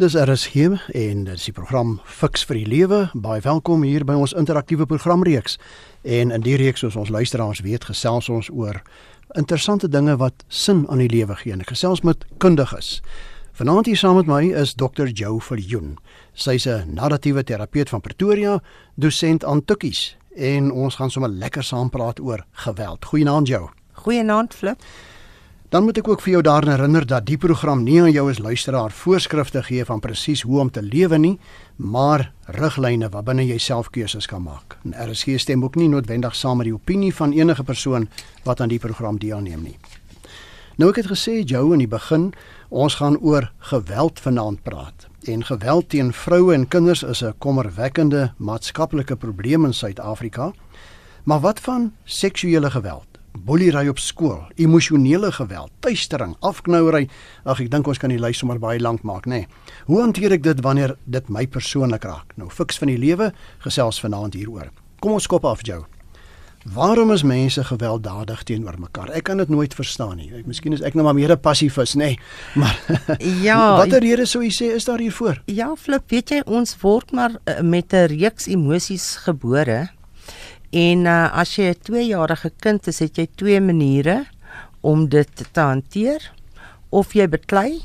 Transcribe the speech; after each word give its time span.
Dis 0.00 0.14
RSG 0.16 0.54
en 0.96 1.24
dit 1.24 1.34
is 1.34 1.42
die 1.44 1.52
program 1.52 1.98
Fix 2.08 2.46
vir 2.48 2.56
die 2.56 2.68
Lewe. 2.72 3.00
Baie 3.12 3.42
welkom 3.44 3.82
hier 3.84 4.06
by 4.08 4.14
ons 4.16 4.32
interaktiewe 4.32 4.86
programreeks. 4.88 5.58
En 6.08 6.32
in 6.32 6.40
die 6.40 6.54
reeks 6.56 6.80
soos 6.80 6.96
ons 6.96 7.10
luisteraars 7.12 7.60
weet, 7.66 7.84
gesels 7.84 8.30
ons 8.32 8.48
oor 8.48 8.78
interessante 9.36 9.90
dinge 9.92 10.14
wat 10.16 10.46
sin 10.48 10.86
aan 10.88 11.02
die 11.04 11.10
lewe 11.12 11.36
gee. 11.42 11.52
En 11.52 11.60
ek 11.60 11.74
gesels 11.74 12.00
met 12.00 12.24
kundiges. 12.40 13.02
Vanaand 13.60 13.92
hier 13.92 14.00
saam 14.00 14.16
met 14.16 14.30
my 14.30 14.40
is 14.62 14.72
Dr. 14.72 15.12
Jo 15.12 15.36
Viljoen. 15.36 15.98
Sy's 16.32 16.64
'n 16.64 16.94
narratiewe 16.96 17.44
terapeut 17.44 17.92
van 17.92 18.00
Pretoria, 18.00 18.62
dosent 18.96 19.44
aan 19.44 19.64
Tukkies 19.64 20.16
en 20.34 20.72
ons 20.72 20.94
gaan 20.94 21.10
sommer 21.10 21.30
lekker 21.30 21.62
saam 21.62 21.90
praat 21.90 22.20
oor 22.20 22.46
geweld. 22.52 23.04
Goeienaand 23.04 23.48
Jo. 23.48 23.70
Goeienaand 23.92 24.54
Flip. 24.54 24.80
Dan 25.70 25.84
moet 25.86 26.00
ek 26.00 26.08
ook 26.10 26.22
vir 26.24 26.32
jou 26.32 26.40
daaraan 26.42 26.72
herinner 26.72 27.04
dat 27.06 27.28
die 27.28 27.36
program 27.38 27.84
nie 27.86 28.00
aan 28.02 28.10
jou 28.10 28.24
as 28.26 28.40
luisteraar 28.42 28.90
voorskrifte 28.90 29.60
gee 29.62 29.84
van 29.86 30.00
presies 30.02 30.40
hoe 30.42 30.58
om 30.58 30.70
te 30.70 30.82
lewe 30.82 31.18
nie, 31.18 31.36
maar 31.76 32.32
riglyne 32.56 33.06
waarbinne 33.14 33.44
jy 33.46 33.58
self 33.62 33.92
keuses 33.94 34.26
kan 34.26 34.42
maak. 34.42 34.74
En 34.82 34.96
RSG 34.98 35.38
stem 35.38 35.62
ook 35.62 35.78
nie 35.78 35.86
noodwendig 35.88 36.34
saam 36.34 36.58
met 36.58 36.66
die 36.66 36.74
opinie 36.74 37.12
van 37.14 37.30
enige 37.38 37.62
persoon 37.62 38.08
wat 38.42 38.60
aan 38.60 38.72
die 38.72 38.80
program 38.82 39.20
deelneem 39.22 39.62
nie. 39.62 39.76
Nou 40.74 40.90
ek 40.90 41.04
het 41.04 41.10
gesê 41.12 41.36
jou 41.46 41.62
in 41.70 41.84
die 41.84 41.92
begin, 41.92 42.32
ons 42.68 42.98
gaan 42.98 43.20
oor 43.22 43.52
geweld 43.70 44.18
vanaand 44.18 44.64
praat. 44.66 45.06
En 45.30 45.46
geweld 45.46 45.88
teen 45.94 46.10
vroue 46.10 46.54
en 46.54 46.66
kinders 46.66 47.04
is 47.06 47.22
'n 47.22 47.38
kommerwekkende 47.38 48.32
maatskaplike 48.38 49.16
probleem 49.16 49.64
in 49.64 49.74
Suid-Afrika. 49.74 50.52
Maar 51.24 51.40
wat 51.40 51.60
van 51.60 51.92
seksuele 52.04 52.70
geweld? 52.70 53.09
Boelery 53.32 53.88
op 53.88 53.98
skool, 53.98 54.40
emosionele 54.56 55.32
geweld, 55.32 55.70
tuistering, 55.80 56.34
afknouery. 56.40 57.08
Ag 57.44 57.60
ek 57.60 57.70
dink 57.70 57.86
ons 57.86 57.98
kan 57.98 58.10
die 58.12 58.20
lys 58.20 58.38
sommer 58.42 58.58
baie 58.58 58.80
lank 58.80 59.02
maak, 59.02 59.26
nê. 59.26 59.44
Nee. 59.44 59.76
Hoe 59.86 60.00
hanteer 60.02 60.32
ek 60.32 60.42
dit 60.42 60.60
wanneer 60.64 60.96
dit 61.06 61.28
my 61.28 61.46
persoonlik 61.46 62.04
raak? 62.04 62.34
Nou 62.36 62.50
fiks 62.50 62.78
van 62.78 62.92
die 62.92 62.98
lewe 62.98 63.32
gesels 63.64 64.00
vanaand 64.02 64.34
hieroor. 64.34 64.70
Kom 65.00 65.16
ons 65.16 65.26
kop 65.30 65.44
af 65.48 65.64
jou. 65.66 65.84
Waarom 66.68 67.08
is 67.12 67.22
mense 67.24 67.64
gewelddadig 67.64 68.42
teenoor 68.44 68.76
mekaar? 68.78 69.08
Ek 69.16 69.24
kan 69.30 69.40
dit 69.40 69.48
nooit 69.48 69.72
verstaan 69.74 70.18
nie. 70.20 70.28
Ek 70.36 70.44
miskien 70.44 70.74
is 70.76 70.82
ek 70.84 70.94
nou 70.94 71.06
maar 71.06 71.16
meer 71.16 71.32
'n 71.32 71.40
passivus, 71.40 71.94
nê. 71.94 72.04
Nee. 72.04 72.18
Maar 72.60 72.76
Ja. 73.46 73.76
Watter 73.78 74.00
rede 74.00 74.26
sou 74.26 74.42
jy 74.42 74.50
sê 74.52 74.74
is 74.74 74.84
daar 74.84 74.98
hiervoor? 74.98 75.40
Ja, 75.46 75.74
Flip, 75.76 76.04
weet 76.10 76.28
jy 76.30 76.42
ons 76.44 76.76
word 76.82 77.12
maar 77.12 77.40
uh, 77.46 77.60
met 77.62 77.92
'n 77.92 78.12
reeks 78.12 78.46
emosies 78.46 79.16
gebore 79.24 79.88
En 80.70 81.04
uh, 81.04 81.32
as 81.34 81.56
jy 81.56 81.70
'n 81.70 81.82
2-jarige 81.82 82.52
kind 82.62 82.86
is, 82.86 82.98
het 82.98 83.16
jy 83.16 83.26
twee 83.34 83.60
maniere 83.60 84.24
om 84.80 85.08
dit 85.08 85.52
te 85.52 85.60
hanteer. 85.60 86.32
Of 86.90 87.12
jy 87.14 87.28
beklei 87.28 87.82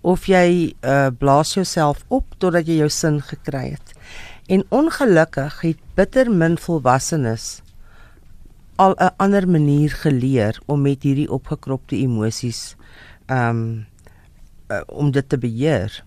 of 0.00 0.26
jy 0.26 0.74
uh, 0.82 1.08
blaas 1.18 1.54
jouself 1.54 2.04
op 2.08 2.24
totdat 2.38 2.66
jy 2.66 2.78
jou 2.82 2.88
sin 2.88 3.20
gekry 3.22 3.70
het. 3.74 3.94
En 4.46 4.64
ongelukkig 4.70 5.60
het 5.60 5.80
bitter 5.94 6.30
min 6.30 6.58
volwassenes 6.58 7.62
al 8.78 8.94
'n 8.96 9.14
ander 9.16 9.48
manier 9.48 9.90
geleer 9.90 10.60
om 10.66 10.82
met 10.82 11.02
hierdie 11.02 11.30
opgekropte 11.30 11.96
emosies 11.96 12.76
um 13.26 13.86
om 14.86 15.10
dit 15.10 15.28
te 15.28 15.38
beheer. 15.38 16.04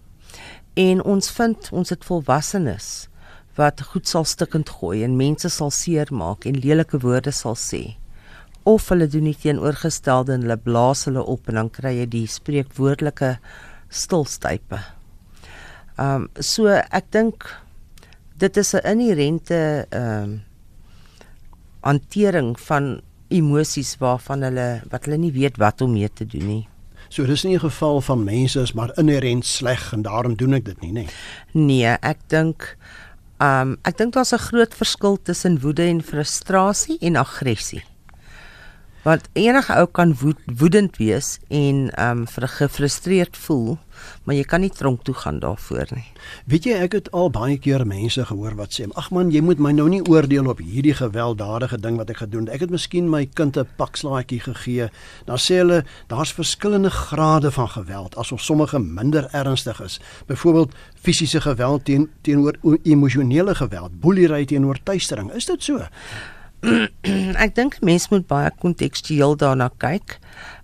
En 0.73 1.03
ons 1.03 1.31
vind 1.31 1.69
ons 1.71 1.89
het 1.89 2.05
volwassenes 2.05 3.09
wat 3.61 3.81
goed 3.93 4.09
sal 4.09 4.25
stikkend 4.25 4.69
gooi 4.79 5.03
en 5.05 5.17
mense 5.19 5.49
sal 5.53 5.71
seermaak 5.73 6.47
en 6.49 6.59
lelike 6.63 7.01
woorde 7.05 7.33
sal 7.35 7.57
sê. 7.59 7.83
Of 8.65 8.89
hulle 8.93 9.07
doen 9.09 9.29
die 9.29 9.37
teenoorgestelde 9.37 10.35
en 10.35 10.45
hulle 10.45 10.57
blaas 10.57 11.05
hulle 11.09 11.23
op 11.23 11.49
en 11.49 11.61
dan 11.61 11.71
kry 11.73 11.95
jy 11.99 12.07
die 12.09 12.27
spreekwoordelike 12.29 13.35
stilstype. 13.89 14.81
Ehm 15.97 16.27
um, 16.27 16.29
so 16.39 16.71
ek 16.71 17.11
dink 17.13 17.45
dit 18.41 18.57
is 18.57 18.73
'n 18.73 18.85
inherente 18.93 19.85
ehm 19.89 20.23
um, 20.23 20.41
hantering 21.81 22.59
van 22.59 23.01
emosies 23.29 23.95
waarvan 23.97 24.43
hulle 24.45 24.81
wat 24.89 25.05
hulle 25.05 25.17
nie 25.17 25.33
weet 25.33 25.57
wat 25.57 25.81
om 25.81 25.93
mee 25.93 26.09
te 26.13 26.25
doen 26.25 26.47
nie. 26.47 26.67
So 27.09 27.25
dis 27.25 27.43
nie 27.43 27.55
'n 27.55 27.59
geval 27.59 28.01
van 28.01 28.23
mense 28.23 28.61
is 28.61 28.73
maar 28.73 28.91
inherent 28.97 29.45
sleg 29.45 29.93
en 29.93 30.01
daarom 30.01 30.35
doen 30.35 30.53
ek 30.53 30.65
dit 30.65 30.81
nie, 30.81 30.91
nê. 30.91 31.05
Nee, 31.51 31.65
nee 31.65 31.97
ek 32.01 32.17
dink 32.27 32.77
Um 33.41 33.77
ek 33.89 33.97
dink 33.97 34.13
daar's 34.13 34.33
'n 34.33 34.45
groot 34.47 34.73
verskil 34.77 35.17
tussen 35.17 35.59
woede 35.61 35.83
en 35.83 36.03
frustrasie 36.03 36.97
en 37.01 37.15
aggressie. 37.15 37.83
Want 39.01 39.29
enige 39.33 39.73
ou 39.73 39.87
kan 39.89 40.11
woed, 40.19 40.37
woedend 40.45 40.97
wees 41.01 41.39
en 41.49 41.87
um 41.97 42.27
gefrustreerd 42.29 43.37
voel, 43.47 43.79
maar 44.23 44.35
jy 44.37 44.43
kan 44.45 44.61
nie 44.61 44.69
tronk 44.69 45.01
toe 45.07 45.15
gaan 45.17 45.39
daarvoor 45.41 45.89
nie. 45.95 46.05
Weet 46.45 46.67
jy, 46.69 46.75
ek 46.85 46.97
het 46.99 47.07
al 47.17 47.31
baie 47.33 47.55
keer 47.57 47.81
mense 47.89 48.21
gehoor 48.29 48.53
wat 48.59 48.77
sê, 48.77 48.85
"Ag 48.93 49.09
man, 49.09 49.31
jy 49.31 49.41
moet 49.41 49.57
my 49.57 49.71
nou 49.71 49.89
nie 49.89 50.05
oordeel 50.05 50.45
op 50.49 50.59
hierdie 50.59 50.93
gewelddadige 50.93 51.81
ding 51.81 51.97
wat 51.97 52.09
ek 52.09 52.17
gedoen 52.17 52.45
het. 52.45 52.53
Ek 52.53 52.59
het 52.59 52.69
miskien 52.69 53.09
my 53.09 53.25
kind 53.25 53.57
'n 53.57 53.67
pakslaatjie 53.77 54.39
gegee." 54.39 54.89
Dan 55.25 55.37
sê 55.37 55.55
hulle, 55.55 55.83
"Daar's 56.07 56.33
verskillende 56.33 56.91
grade 56.91 57.51
van 57.51 57.69
geweld, 57.69 58.17
asof 58.17 58.41
sommige 58.41 58.79
minder 58.79 59.27
ernstig 59.31 59.81
is. 59.81 59.99
Byvoorbeeld 60.27 60.73
fisiese 60.93 61.41
geweld 61.41 61.85
teen 61.85 62.09
teenoor 62.21 62.55
emosionele 62.83 63.55
geweld, 63.55 63.99
boelery 63.99 64.45
teenoor 64.45 64.77
tuistering. 64.83 65.31
Is 65.31 65.45
dit 65.45 65.63
so?" 65.63 65.87
Ek 67.45 67.55
dink 67.57 67.79
mense 67.81 68.09
moet 68.11 68.27
baie 68.29 68.51
kontekstueel 68.61 69.37
daarna 69.37 69.69
kyk. 69.81 70.19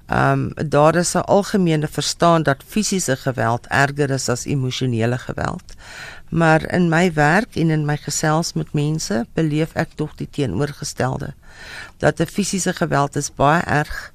Ehm 0.07 0.53
um, 0.57 0.69
daar 0.69 0.95
is 0.95 1.15
'n 1.15 1.25
algemene 1.27 1.87
verstaan 1.87 2.43
dat 2.43 2.63
fisiese 2.67 3.15
geweld 3.15 3.67
erger 3.67 4.09
is 4.09 4.29
as 4.29 4.45
emosionele 4.45 5.17
geweld. 5.17 5.73
Maar 6.29 6.71
in 6.73 6.89
my 6.89 7.13
werk 7.13 7.55
en 7.55 7.69
in 7.69 7.85
my 7.85 7.97
gesels 7.97 8.53
met 8.53 8.73
mense 8.73 9.25
beleef 9.33 9.73
ek 9.73 9.89
tog 9.95 10.15
die 10.15 10.29
teenoorgestelde. 10.29 11.33
Dat 11.97 12.19
'n 12.19 12.25
fisiese 12.25 12.73
geweld 12.73 13.15
is 13.15 13.33
baie 13.35 13.61
erg 13.61 14.13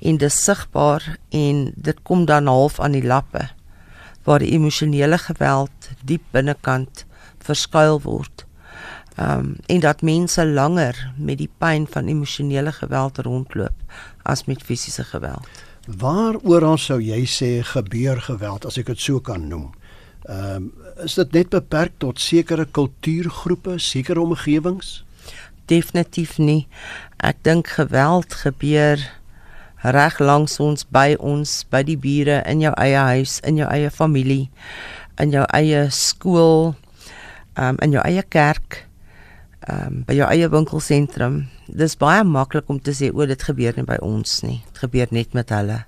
en 0.00 0.16
dis 0.16 0.44
sigbaar 0.44 1.16
en 1.30 1.72
dit 1.76 2.02
kom 2.02 2.24
dan 2.24 2.46
half 2.46 2.80
aan 2.80 2.92
die 2.92 3.06
lappe 3.06 3.48
waar 4.22 4.38
die 4.38 4.52
emosionele 4.52 5.18
geweld 5.18 5.88
diep 6.04 6.22
binnekant 6.30 7.04
verskuil 7.38 8.00
word. 8.00 8.46
Ehm 9.14 9.38
um, 9.38 9.56
en 9.66 9.80
dat 9.80 10.02
mense 10.02 10.46
langer 10.46 11.12
met 11.16 11.38
die 11.38 11.50
pyn 11.58 11.86
van 11.86 12.06
emosionele 12.06 12.72
geweld 12.72 13.18
rondloop 13.18 13.92
as 14.22 14.44
met 14.44 14.62
fisiese 14.62 15.04
geweld. 15.04 15.46
Waar 15.86 16.34
oral 16.42 16.76
sou 16.76 16.98
jy 17.00 17.20
sê 17.26 17.62
gebeur 17.62 18.20
geweld 18.20 18.64
as 18.66 18.78
ek 18.78 18.86
dit 18.90 19.00
so 19.00 19.20
kan 19.20 19.48
noem? 19.48 19.70
Ehm 20.26 20.56
um, 20.56 20.72
is 21.04 21.14
dit 21.14 21.32
net 21.32 21.48
beperk 21.48 21.92
tot 21.98 22.20
sekere 22.20 22.66
kultuurgroepe, 22.66 23.78
sekere 23.78 24.20
omgewings? 24.20 25.04
Definitief 25.70 26.38
nie. 26.38 26.66
Ek 27.16 27.38
dink 27.42 27.68
geweld 27.68 28.34
gebeur 28.34 28.98
reg 29.84 30.18
langs 30.18 30.58
ons 30.60 30.86
by 30.90 31.14
ons, 31.20 31.52
by 31.70 31.82
die 31.86 31.98
bure, 32.00 32.40
in 32.50 32.60
jou 32.60 32.72
eie 32.80 32.98
huis, 33.14 33.38
in 33.44 33.60
jou 33.60 33.68
eie 33.68 33.90
familie, 33.90 34.50
in 35.20 35.30
jou 35.30 35.44
eie 35.52 35.86
skool, 35.90 36.74
um, 37.54 37.78
in 37.78 37.94
jou 37.94 38.02
eie 38.02 38.22
kerk 38.28 38.88
um, 39.70 40.02
by 40.08 40.16
jou 40.16 40.28
eie 40.28 40.48
winkelsentrum. 40.52 41.44
Dis 41.66 41.96
baie 42.00 42.24
maklik 42.24 42.70
om 42.72 42.80
te 42.80 42.94
sê 42.96 43.10
o, 43.12 43.26
dit 43.26 43.42
gebeur 43.48 43.76
nie 43.78 43.86
by 43.88 43.98
ons 44.04 44.40
nie. 44.46 44.60
Dit 44.70 44.84
gebeur 44.86 45.12
net 45.14 45.36
met 45.36 45.52
hulle. 45.54 45.82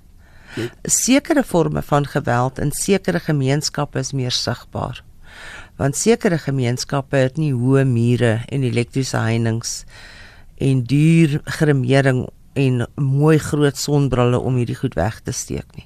Sekere 0.89 1.43
forme 1.45 1.83
van 1.85 2.07
geweld 2.09 2.59
in 2.59 2.71
sekere 2.73 3.19
gemeenskappe 3.21 4.01
is 4.01 4.13
meer 4.17 4.33
sigbaar. 4.33 5.03
Want 5.77 5.97
sekere 5.99 6.39
gemeenskappe 6.41 7.19
het 7.27 7.37
nie 7.37 7.51
hoë 7.53 7.85
mure 7.85 8.39
en 8.49 8.65
elektriese 8.65 9.19
heininge 9.21 9.85
en 10.57 10.81
duur 10.89 11.37
gremering 11.59 12.25
en 12.57 12.87
mooi 12.95 13.37
groot 13.37 13.77
sonbrille 13.77 14.39
om 14.39 14.57
hierdie 14.57 14.79
goed 14.79 14.97
weg 14.97 15.21
te 15.21 15.35
steek 15.35 15.69
nie. 15.77 15.85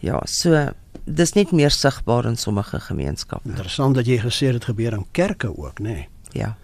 Ja, 0.00 0.22
so 0.24 0.56
dis 1.04 1.34
net 1.36 1.52
meer 1.52 1.74
sigbaar 1.74 2.24
in 2.30 2.40
sommige 2.40 2.80
gemeenskappe. 2.80 3.50
Interessant 3.52 3.98
dat 3.98 4.08
jy 4.08 4.16
gesê 4.22 4.54
dit 4.56 4.64
gebeur 4.64 4.96
in 4.96 5.04
kerke 5.12 5.52
ook, 5.52 5.82
nê? 5.84 6.00
Nee. 6.00 6.08
Ja. 6.36 6.56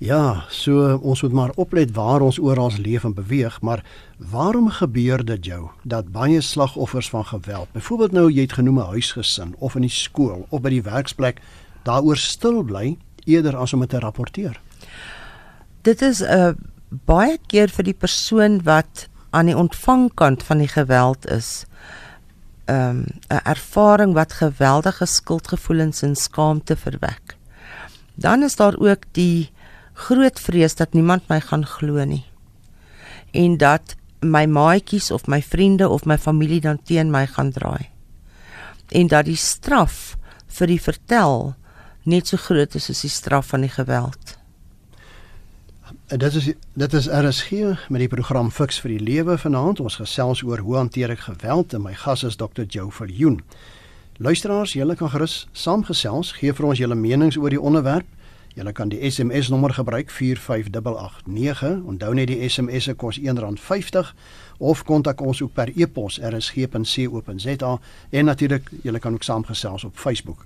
Ja, 0.00 0.44
so 0.48 0.94
ons 1.04 1.20
moet 1.22 1.32
maar 1.32 1.50
oplet 1.60 1.90
waar 1.92 2.22
ons 2.24 2.38
oral 2.40 2.70
leef 2.80 3.04
en 3.04 3.14
beweeg, 3.14 3.60
maar 3.60 3.84
waarom 4.16 4.70
gebeur 4.72 5.24
dit 5.24 5.44
jou 5.44 5.68
dat 5.82 6.08
baie 6.12 6.40
slagoffers 6.40 7.10
van 7.10 7.26
geweld, 7.28 7.68
byvoorbeeld 7.72 8.12
nou 8.16 8.30
jy 8.32 8.40
het 8.40 8.56
genoem 8.56 8.78
'n 8.78 8.92
huisgesin 8.96 9.54
of 9.58 9.74
in 9.74 9.84
die 9.84 9.92
skool 9.92 10.46
of 10.48 10.60
by 10.60 10.70
die 10.70 10.82
werksplek, 10.82 11.40
daaroor 11.82 12.16
stil 12.16 12.62
bly 12.62 12.96
eerder 13.24 13.56
as 13.56 13.72
om 13.72 13.80
dit 13.80 13.88
te 13.88 13.98
rapporteer? 13.98 14.60
Dit 15.82 16.02
is 16.02 16.20
'n 16.20 16.24
uh, 16.24 16.48
eh, 16.48 16.54
baie 16.88 17.38
keer 17.46 17.68
vir 17.68 17.84
die 17.84 17.98
persoon 17.98 18.62
wat 18.62 19.08
aan 19.30 19.46
die 19.46 19.56
ontvangkant 19.56 20.42
van 20.42 20.58
die 20.58 20.68
geweld 20.68 21.26
is. 21.26 21.66
'n 22.66 22.72
um, 22.72 23.04
ervaring 23.28 24.14
wat 24.14 24.32
geweldige 24.32 25.06
skuldgevoelens 25.06 26.02
en 26.02 26.16
skaamte 26.16 26.76
verwek 26.76 27.38
dan 28.20 28.44
is 28.46 28.56
daar 28.56 28.76
ook 28.78 29.08
die 29.16 29.50
groot 29.94 30.40
vrees 30.40 30.76
dat 30.76 30.92
niemand 30.92 31.28
my 31.28 31.40
gaan 31.40 31.66
glo 31.66 32.04
nie. 32.04 32.24
En 33.32 33.56
dat 33.56 33.96
my 34.20 34.44
maatjies 34.46 35.10
of 35.10 35.26
my 35.26 35.42
vriende 35.42 35.88
of 35.88 36.04
my 36.04 36.18
familie 36.18 36.60
dan 36.60 36.82
teen 36.82 37.10
my 37.10 37.26
gaan 37.26 37.50
draai. 37.50 37.90
en 38.90 39.06
dat 39.06 39.24
die 39.28 39.38
straf 39.38 40.16
vir 40.50 40.70
die 40.70 40.82
vertel 40.82 41.54
net 42.10 42.30
so 42.30 42.40
groot 42.40 42.74
is 42.74 42.88
soos 42.88 43.04
die 43.04 43.12
straf 43.12 43.50
van 43.52 43.64
die 43.66 43.72
geweld. 43.72 44.36
Dit 46.10 46.34
is 46.34 46.48
dit 46.74 46.94
is 46.98 47.06
RSG 47.06 47.50
met 47.88 48.02
die 48.02 48.10
program 48.10 48.50
Fix 48.50 48.80
vir 48.82 48.96
die 48.96 49.02
Lewe 49.02 49.36
vanaand. 49.38 49.82
Ons 49.82 50.00
gesels 50.00 50.42
oor 50.42 50.62
hoe 50.66 50.76
hanteer 50.80 51.14
ek 51.14 51.28
geweld 51.28 51.74
en 51.74 51.84
my 51.86 51.94
gas 51.94 52.24
is 52.26 52.38
Dr. 52.40 52.66
Joe 52.66 52.90
Viljoen. 52.90 53.40
Luisteraars, 54.20 54.72
julle 54.72 54.94
kan 55.00 55.08
gerus 55.08 55.46
saamgesels, 55.56 56.34
gee 56.36 56.52
vir 56.52 56.66
ons 56.68 56.80
julle 56.82 56.96
menings 56.98 57.38
oor 57.40 57.54
die 57.54 57.60
onderwerp. 57.60 58.04
Julle 58.52 58.74
kan 58.76 58.90
die 58.92 58.98
SMS 59.08 59.48
nommer 59.48 59.72
gebruik 59.72 60.10
45889. 60.12 61.78
Onthou 61.88 62.10
net 62.12 62.28
die 62.28 62.36
SMS 62.44 62.90
se 62.90 62.94
kos 63.00 63.16
R1.50 63.16 64.10
of 64.58 64.82
kontak 64.84 65.24
ons 65.24 65.40
ook 65.40 65.54
per 65.56 65.72
e-pos 65.72 66.18
rsg.co.za 66.20 67.72
en 68.10 68.28
natuurlik 68.28 68.68
julle 68.84 69.00
kan 69.00 69.16
ook 69.16 69.24
saamgesels 69.24 69.88
op 69.88 69.96
Facebook. 69.96 70.44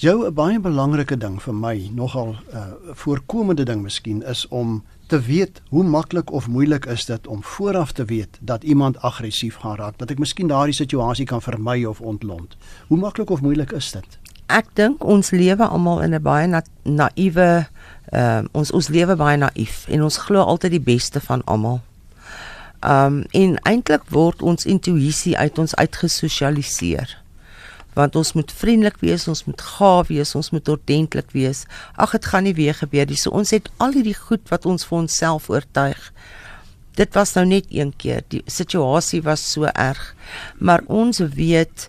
Jou 0.00 0.24
'n 0.24 0.34
baie 0.34 0.60
belangrike 0.60 1.16
ding 1.16 1.42
vir 1.42 1.54
my, 1.54 1.90
nogal 1.92 2.32
'n 2.32 2.56
uh, 2.56 2.72
voorkomende 2.92 3.64
ding 3.64 3.82
miskien 3.82 4.22
is 4.22 4.48
om 4.48 4.82
te 5.10 5.20
weet 5.20 5.62
hoe 5.68 5.84
maklik 5.84 6.30
of 6.30 6.46
moeilik 6.46 6.86
is 6.86 7.04
dit 7.04 7.26
om 7.26 7.42
vooraf 7.42 7.92
te 7.92 8.04
weet 8.04 8.38
dat 8.40 8.62
iemand 8.62 9.00
aggressief 9.02 9.56
gaan 9.56 9.76
raak, 9.76 9.98
dat 9.98 10.10
ek 10.14 10.22
miskien 10.22 10.46
daardie 10.46 10.74
situasie 10.74 11.26
kan 11.26 11.42
vermy 11.42 11.84
of 11.84 12.00
ontlont. 12.00 12.54
Hoe 12.86 12.98
maklik 12.98 13.30
of 13.30 13.42
moeilik 13.42 13.72
is 13.74 13.90
dit? 13.90 14.18
Ek 14.46 14.70
dink 14.78 15.02
ons 15.04 15.30
lewe 15.34 15.66
almal 15.66 16.02
in 16.06 16.14
'n 16.14 16.22
baie 16.22 16.46
na 16.46 16.62
naïewe 16.82 17.66
ehm 18.10 18.44
uh, 18.44 18.48
ons 18.52 18.70
ons 18.70 18.88
lewe 18.88 19.16
baie 19.16 19.36
naïef 19.38 19.86
en 19.88 20.02
ons 20.02 20.16
glo 20.16 20.42
altyd 20.42 20.70
die 20.70 20.86
beste 20.94 21.20
van 21.20 21.42
almal. 21.44 21.80
Ehm 22.80 23.06
um, 23.06 23.24
en 23.30 23.58
eintlik 23.62 24.06
word 24.08 24.42
ons 24.42 24.66
intuïsie 24.66 25.36
uit 25.38 25.58
ons 25.58 25.74
uitgesosialiseer 25.74 27.18
want 27.94 28.16
ons 28.16 28.32
moet 28.32 28.52
vriendelik 28.52 29.00
wees, 29.02 29.28
ons 29.28 29.44
moet 29.44 29.60
gaaf 29.60 30.08
wees, 30.08 30.34
ons 30.34 30.50
moet 30.54 30.68
ordentlik 30.68 31.30
wees. 31.34 31.64
Ag, 31.96 32.12
dit 32.16 32.28
gaan 32.32 32.46
nie 32.46 32.54
weer 32.54 32.74
gebeur 32.74 33.06
nie. 33.06 33.18
So 33.18 33.30
ons 33.30 33.50
het 33.50 33.70
al 33.78 33.96
hierdie 33.98 34.16
goed 34.16 34.46
wat 34.52 34.66
ons 34.66 34.86
vir 34.86 34.98
onsself 34.98 35.50
oortuig. 35.50 36.12
Dit 36.98 37.14
was 37.14 37.34
nou 37.34 37.46
net 37.46 37.66
een 37.70 37.92
keer. 37.96 38.22
Die 38.28 38.42
situasie 38.46 39.22
was 39.22 39.42
so 39.52 39.70
erg. 39.74 40.14
Maar 40.58 40.84
ons 40.86 41.18
weet 41.34 41.88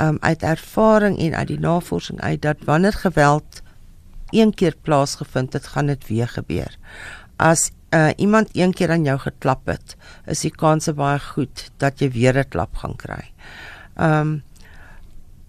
um, 0.00 0.18
uit 0.20 0.42
ervaring 0.42 1.18
en 1.18 1.34
uit 1.34 1.48
die 1.48 1.60
navorsing 1.60 2.20
uit 2.20 2.42
dat 2.42 2.64
wanneer 2.64 2.92
geweld 2.92 3.62
een 4.30 4.54
keer 4.54 4.74
plaasgevind 4.82 5.52
het, 5.52 5.66
gaan 5.66 5.86
dit 5.86 6.06
weer 6.08 6.28
gebeur. 6.28 6.78
As 7.36 7.70
uh, 7.94 8.10
iemand 8.16 8.48
een 8.52 8.72
keer 8.74 8.90
aan 8.90 9.04
jou 9.04 9.18
geklap 9.18 9.66
het, 9.66 9.96
is 10.26 10.42
die 10.42 10.50
kans 10.50 10.90
baie 10.98 11.20
goed 11.22 11.70
dat 11.78 12.00
jy 12.00 12.10
weer 12.10 12.38
'n 12.38 12.48
klap 12.48 12.76
gaan 12.76 12.96
kry. 12.96 13.32
Ehm 13.96 14.20
um, 14.20 14.42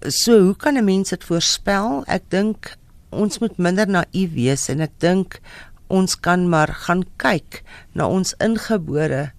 so 0.10 0.40
hoe 0.40 0.56
kan 0.56 0.78
'n 0.78 0.84
mens 0.84 1.10
dit 1.10 1.24
voorspel? 1.24 2.04
Ek 2.08 2.24
dink 2.30 2.78
ons 3.10 3.40
moet 3.40 3.58
minder 3.58 3.88
naïef 3.88 4.34
wees 4.34 4.70
en 4.70 4.82
ek 4.82 4.92
dink 5.00 5.40
ons 5.88 6.20
kan 6.20 6.50
maar 6.50 6.68
gaan 6.68 7.04
kyk 7.18 7.64
na 7.94 8.08
ons 8.08 8.34
ingebore 8.44 9.32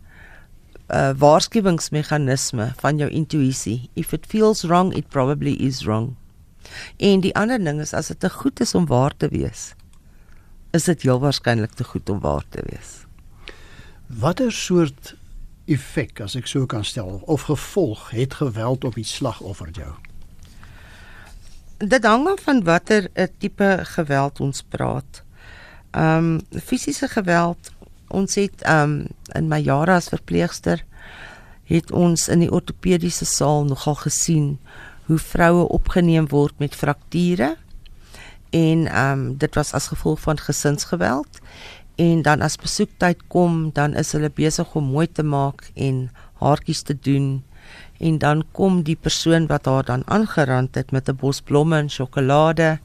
uh 0.88 1.12
waarskuwingsmeganisme 1.12 2.72
van 2.80 2.98
jou 2.98 3.10
intuïsie. 3.10 3.90
If 3.94 4.12
it 4.12 4.26
feels 4.26 4.62
wrong, 4.64 4.96
it 4.96 5.08
probably 5.08 5.52
is 5.52 5.84
wrong. 5.84 6.16
En 6.96 7.20
die 7.20 7.34
ander 7.36 7.58
ding 7.64 7.80
is 7.80 7.92
as 7.92 8.08
dit 8.08 8.20
te 8.20 8.30
goed 8.30 8.60
is 8.60 8.74
om 8.74 8.86
waar 8.86 9.16
te 9.16 9.28
wees, 9.28 9.74
is 10.72 10.84
dit 10.84 11.02
heel 11.02 11.20
waarskynlik 11.20 11.72
te 11.76 11.84
goed 11.84 12.08
om 12.08 12.20
waar 12.20 12.44
te 12.48 12.64
wees. 12.70 13.04
Watter 14.06 14.52
soort 14.52 15.14
effek 15.68 16.20
as 16.24 16.36
ek 16.36 16.46
so 16.48 16.66
kan 16.66 16.84
stel 16.84 17.20
of 17.26 17.42
gevolg 17.42 18.10
het 18.10 18.40
geweld 18.40 18.84
op 18.84 18.94
die 18.94 19.04
slagoffer 19.04 19.68
jou? 19.76 19.92
Dit 21.78 22.04
hang 22.04 22.26
af 22.26 22.42
van 22.42 22.64
watter 22.64 23.08
eh, 23.12 23.26
tipe 23.38 23.78
geweld 23.82 24.40
ons 24.40 24.62
praat. 24.62 25.22
Ehm 25.90 26.38
um, 26.52 26.60
fisiese 26.62 27.08
geweld, 27.08 27.72
ons 28.08 28.34
het 28.34 28.62
ehm 28.62 28.90
um, 28.90 29.06
in 29.32 29.48
my 29.48 29.60
jare 29.60 29.92
as 29.92 30.08
verpleegster 30.08 30.84
het 31.68 31.92
ons 31.92 32.28
in 32.28 32.40
die 32.40 32.50
ortopediese 32.50 33.24
saal 33.28 33.64
nogal 33.64 33.94
gesien 33.94 34.58
hoe 35.08 35.18
vroue 35.18 35.68
opgeneem 35.68 36.28
word 36.28 36.54
met 36.58 36.74
frakture 36.74 37.56
en 38.50 38.86
ehm 38.86 39.12
um, 39.12 39.36
dit 39.36 39.54
was 39.54 39.72
as 39.72 39.90
gevolg 39.92 40.20
van 40.20 40.38
gesinsgeweld 40.38 41.40
en 41.96 42.22
dan 42.22 42.42
as 42.42 42.56
besoektyd 42.56 43.26
kom 43.28 43.70
dan 43.72 43.94
is 43.94 44.12
hulle 44.12 44.30
besig 44.30 44.74
om 44.74 44.84
mooi 44.84 45.06
te 45.12 45.22
maak 45.22 45.70
en 45.74 46.08
haartjies 46.40 46.82
te 46.82 46.96
doen 47.00 47.42
en 47.98 48.18
dan 48.18 48.44
kom 48.52 48.82
die 48.82 48.96
persoon 48.96 49.46
wat 49.46 49.64
haar 49.64 49.84
dan 49.84 50.02
aangerand 50.06 50.74
het 50.74 50.90
met 50.90 51.08
'n 51.08 51.16
bos 51.16 51.40
blomme 51.40 51.76
en 51.78 51.90
sjokolade 51.90 52.78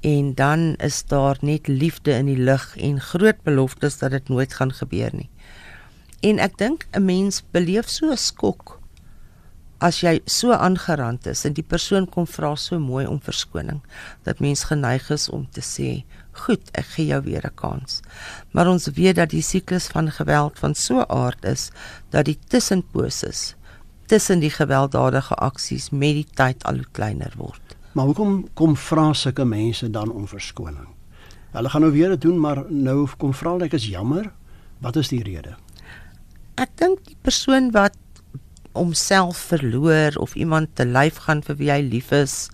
en 0.00 0.34
dan 0.34 0.74
is 0.76 1.04
daar 1.04 1.36
net 1.40 1.68
liefde 1.68 2.12
in 2.12 2.26
die 2.26 2.38
lug 2.38 2.76
en 2.76 3.00
groot 3.00 3.42
beloftes 3.42 3.98
dat 3.98 4.10
dit 4.10 4.28
nooit 4.28 4.54
gaan 4.54 4.72
gebeur 4.72 5.10
nie. 5.12 5.30
En 6.20 6.38
ek 6.38 6.58
dink 6.58 6.86
'n 6.92 7.04
mens 7.04 7.42
beleef 7.50 7.88
so 7.88 8.10
'n 8.10 8.16
skok 8.16 8.80
as 9.80 10.02
jy 10.04 10.18
so 10.28 10.52
aangerand 10.52 11.26
is 11.30 11.46
en 11.48 11.54
die 11.56 11.64
persoon 11.64 12.06
kom 12.14 12.26
vra 12.28 12.52
so 12.60 12.78
mooi 12.78 13.06
om 13.08 13.20
verskoning 13.24 13.80
dat 14.28 14.42
mens 14.44 14.66
geneig 14.68 15.08
is 15.14 15.28
om 15.32 15.46
te 15.56 15.64
sê 15.64 16.02
goed 16.44 16.68
ek 16.76 16.90
gee 16.96 17.06
jou 17.12 17.20
weer 17.24 17.46
'n 17.48 17.56
kans 17.56 18.02
maar 18.52 18.68
ons 18.68 18.90
weet 18.98 19.16
dat 19.16 19.30
die 19.30 19.42
siklus 19.42 19.88
van 19.88 20.12
geweld 20.12 20.58
van 20.58 20.74
so 20.74 21.00
'n 21.00 21.08
aard 21.08 21.44
is 21.44 21.70
dat 22.10 22.24
die 22.24 22.38
tussenposes 22.48 23.54
tussen 24.10 24.42
die 24.42 24.50
gewelddadige 24.50 25.36
aksies 25.38 25.90
met 25.94 26.16
die 26.18 26.26
tyd 26.34 26.64
al 26.66 26.82
hoe 26.82 26.90
kleiner 26.96 27.34
word. 27.38 27.76
Maar 27.94 28.10
hoekom 28.10 28.34
kom 28.58 28.76
vra 28.78 29.12
sulke 29.14 29.44
mense 29.46 29.90
dan 29.90 30.10
om 30.10 30.26
verskoning? 30.30 30.88
Hulle 31.54 31.70
gaan 31.70 31.82
nou 31.86 31.92
weer 31.94 32.14
dit 32.14 32.22
doen, 32.26 32.38
maar 32.38 32.64
nou 32.70 33.06
kom 33.18 33.34
vra 33.34 33.56
ek 33.66 33.74
is 33.78 33.86
jammer. 33.90 34.30
Wat 34.82 34.96
is 34.96 35.10
die 35.10 35.22
rede? 35.22 35.56
Ek 36.58 36.70
dink 36.78 37.02
die 37.06 37.18
persoon 37.22 37.70
wat 37.74 37.96
homself 38.74 39.38
verloor 39.50 40.14
of 40.22 40.34
iemand 40.38 40.74
te 40.78 40.86
lyf 40.86 41.24
gaan 41.26 41.42
vir 41.42 41.58
wie 41.58 41.70
hy 41.70 41.80
lief 41.82 42.12
is, 42.14 42.50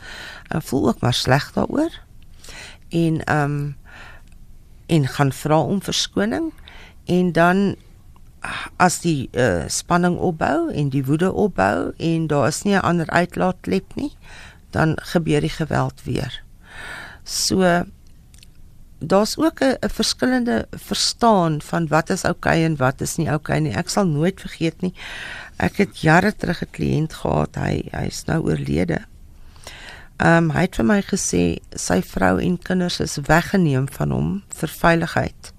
uh, 0.49 0.61
voel 0.65 0.89
ook 0.93 1.03
maar 1.05 1.17
sleg 1.17 1.51
daaroor. 1.57 1.93
En 2.89 3.21
ehm 3.25 3.59
um, 3.59 3.75
en 4.87 5.03
gaan 5.11 5.33
vra 5.35 5.57
om 5.59 5.81
verskoning 5.83 6.53
en 7.11 7.33
dan 7.35 7.75
as 8.77 9.01
die 9.01 9.29
uh, 9.33 9.65
spanning 9.69 10.19
opbou 10.19 10.71
en 10.71 10.89
die 10.89 11.05
woede 11.05 11.33
opbou 11.33 11.93
en 11.97 12.27
daar 12.27 12.49
is 12.49 12.63
nie 12.63 12.75
'n 12.75 12.87
ander 12.87 13.11
uitlaatklep 13.11 13.95
nie, 13.95 14.13
dan 14.71 14.97
gebeur 15.03 15.41
die 15.41 15.57
geweld 15.57 16.03
weer. 16.05 16.43
So 17.25 17.85
daar's 18.99 19.37
ook 19.39 19.61
'n 19.61 19.77
verskillende 19.89 20.67
verstaan 20.71 21.63
van 21.63 21.89
wat 21.89 22.11
is 22.11 22.25
oukei 22.25 22.59
okay 22.59 22.65
en 22.65 22.77
wat 22.77 23.01
is 23.01 23.17
nie 23.17 23.31
oukei 23.31 23.59
okay 23.59 23.69
nie. 23.69 23.77
Ek 23.77 23.89
sal 23.89 24.07
nooit 24.07 24.41
vergeet 24.41 24.81
nie. 24.81 24.95
Ek 25.57 25.77
het 25.77 26.01
jare 26.01 26.37
terug 26.37 26.63
'n 26.63 26.71
kliënt 26.71 27.13
gehad. 27.13 27.55
Hy 27.55 27.89
hy's 27.91 28.25
nou 28.25 28.43
oorlede. 28.43 29.05
Ehm 30.17 30.37
um, 30.37 30.51
hy 30.51 30.61
het 30.61 30.77
vir 30.77 30.85
my 30.85 31.03
gesê 31.03 31.59
sy 31.75 32.03
vrou 32.03 32.39
en 32.41 32.59
kinders 32.59 33.01
is 33.01 33.17
weggeneem 33.17 33.89
van 33.89 34.11
hom 34.11 34.43
vir 34.49 34.69
veiligheid. 34.69 35.53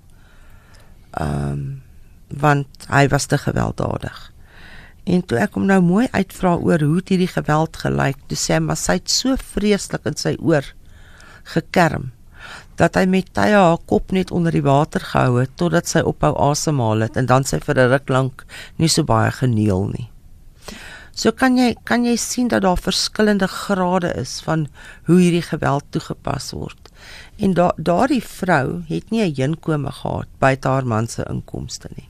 Ehm 1.11 1.51
um, 1.51 1.86
want 2.27 2.87
hy 2.89 3.07
was 3.07 3.25
te 3.25 3.37
gewelddadig. 3.37 4.31
En 5.07 5.23
toe 5.23 5.39
ek 5.39 5.55
hom 5.55 5.65
nou 5.65 5.79
mooi 5.81 6.07
uitvra 6.11 6.57
oor 6.57 6.83
hoe 6.83 7.01
hierdie 7.05 7.31
geweld 7.31 7.77
gelyk, 7.77 8.19
toe 8.27 8.37
sê 8.37 8.57
hy 8.57 8.59
maar 8.59 8.79
sy 8.79 8.99
het 8.99 9.09
so 9.09 9.35
vreeslik 9.53 10.05
in 10.05 10.19
sy 10.19 10.35
oor 10.39 10.65
gekerm 11.43 12.11
dat 12.77 12.97
hy 12.99 13.07
met 13.09 13.29
tye 13.33 13.55
haar 13.57 13.79
kop 13.89 14.13
net 14.13 14.31
onder 14.31 14.53
die 14.53 14.65
water 14.65 15.01
gehou 15.03 15.39
het 15.41 15.55
totdat 15.57 15.89
sy 15.89 16.03
ophou 16.05 16.33
asemhaal 16.51 17.07
het 17.07 17.17
en 17.17 17.29
dan 17.29 17.47
sy 17.47 17.59
vir 17.63 17.79
'n 17.79 17.89
ruk 17.93 18.09
lank 18.09 18.45
nie 18.77 18.89
so 18.89 19.03
baie 19.03 19.31
geneel 19.31 19.87
nie. 19.95 20.09
So 21.17 21.31
kan 21.31 21.57
jy 21.57 21.75
kan 21.83 22.05
jy 22.05 22.15
sien 22.15 22.47
dat 22.47 22.61
daar 22.61 22.77
verskillende 22.77 23.47
grade 23.47 24.13
is 24.13 24.41
van 24.45 24.67
hoe 25.07 25.17
hierdie 25.19 25.41
geweld 25.41 25.83
toegepas 25.89 26.51
word. 26.51 26.91
En 27.39 27.53
da 27.53 27.71
daardie 27.77 28.21
vrou 28.21 28.83
het 28.87 29.09
nie 29.09 29.23
'n 29.25 29.41
inkome 29.41 29.91
gehad 29.91 30.27
buite 30.39 30.67
haar 30.67 30.85
man 30.85 31.07
se 31.07 31.25
inkomste 31.29 31.89
nie. 31.95 32.09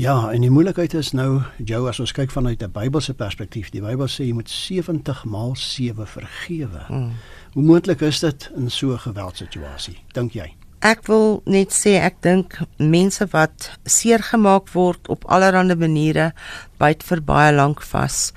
Ja, 0.00 0.30
en 0.32 0.40
die 0.40 0.48
moeilikheid 0.50 0.94
is 0.96 1.10
nou, 1.12 1.42
jou 1.68 1.78
as 1.90 1.98
ons 2.00 2.12
kyk 2.16 2.30
vanuit 2.32 2.62
'n 2.62 2.72
Bybelse 2.72 3.12
perspektief, 3.14 3.68
die 3.68 3.82
Bybel 3.82 4.08
sê 4.08 4.24
jy 4.24 4.32
moet 4.32 4.50
70 4.50 5.24
maal 5.24 5.56
7 5.56 6.06
vergewe. 6.06 6.84
Mm. 6.88 7.12
Hoe 7.52 7.62
moontlik 7.62 8.00
is 8.00 8.20
dit 8.20 8.50
in 8.56 8.70
so 8.70 8.92
'n 8.92 8.98
geweldsituasie, 8.98 9.98
dink 10.12 10.32
jy? 10.32 10.54
Ek 10.78 11.06
wil 11.06 11.42
net 11.44 11.68
sê 11.72 12.00
ek 12.00 12.22
dink 12.22 12.58
mense 12.76 13.26
wat 13.30 13.78
seer 13.84 14.22
gemaak 14.22 14.72
word 14.72 15.08
op 15.08 15.24
allerlei 15.24 15.74
maniere 15.74 16.32
byt 16.78 17.02
vir 17.02 17.20
baie 17.20 17.52
lank 17.52 17.82
vas 17.82 18.32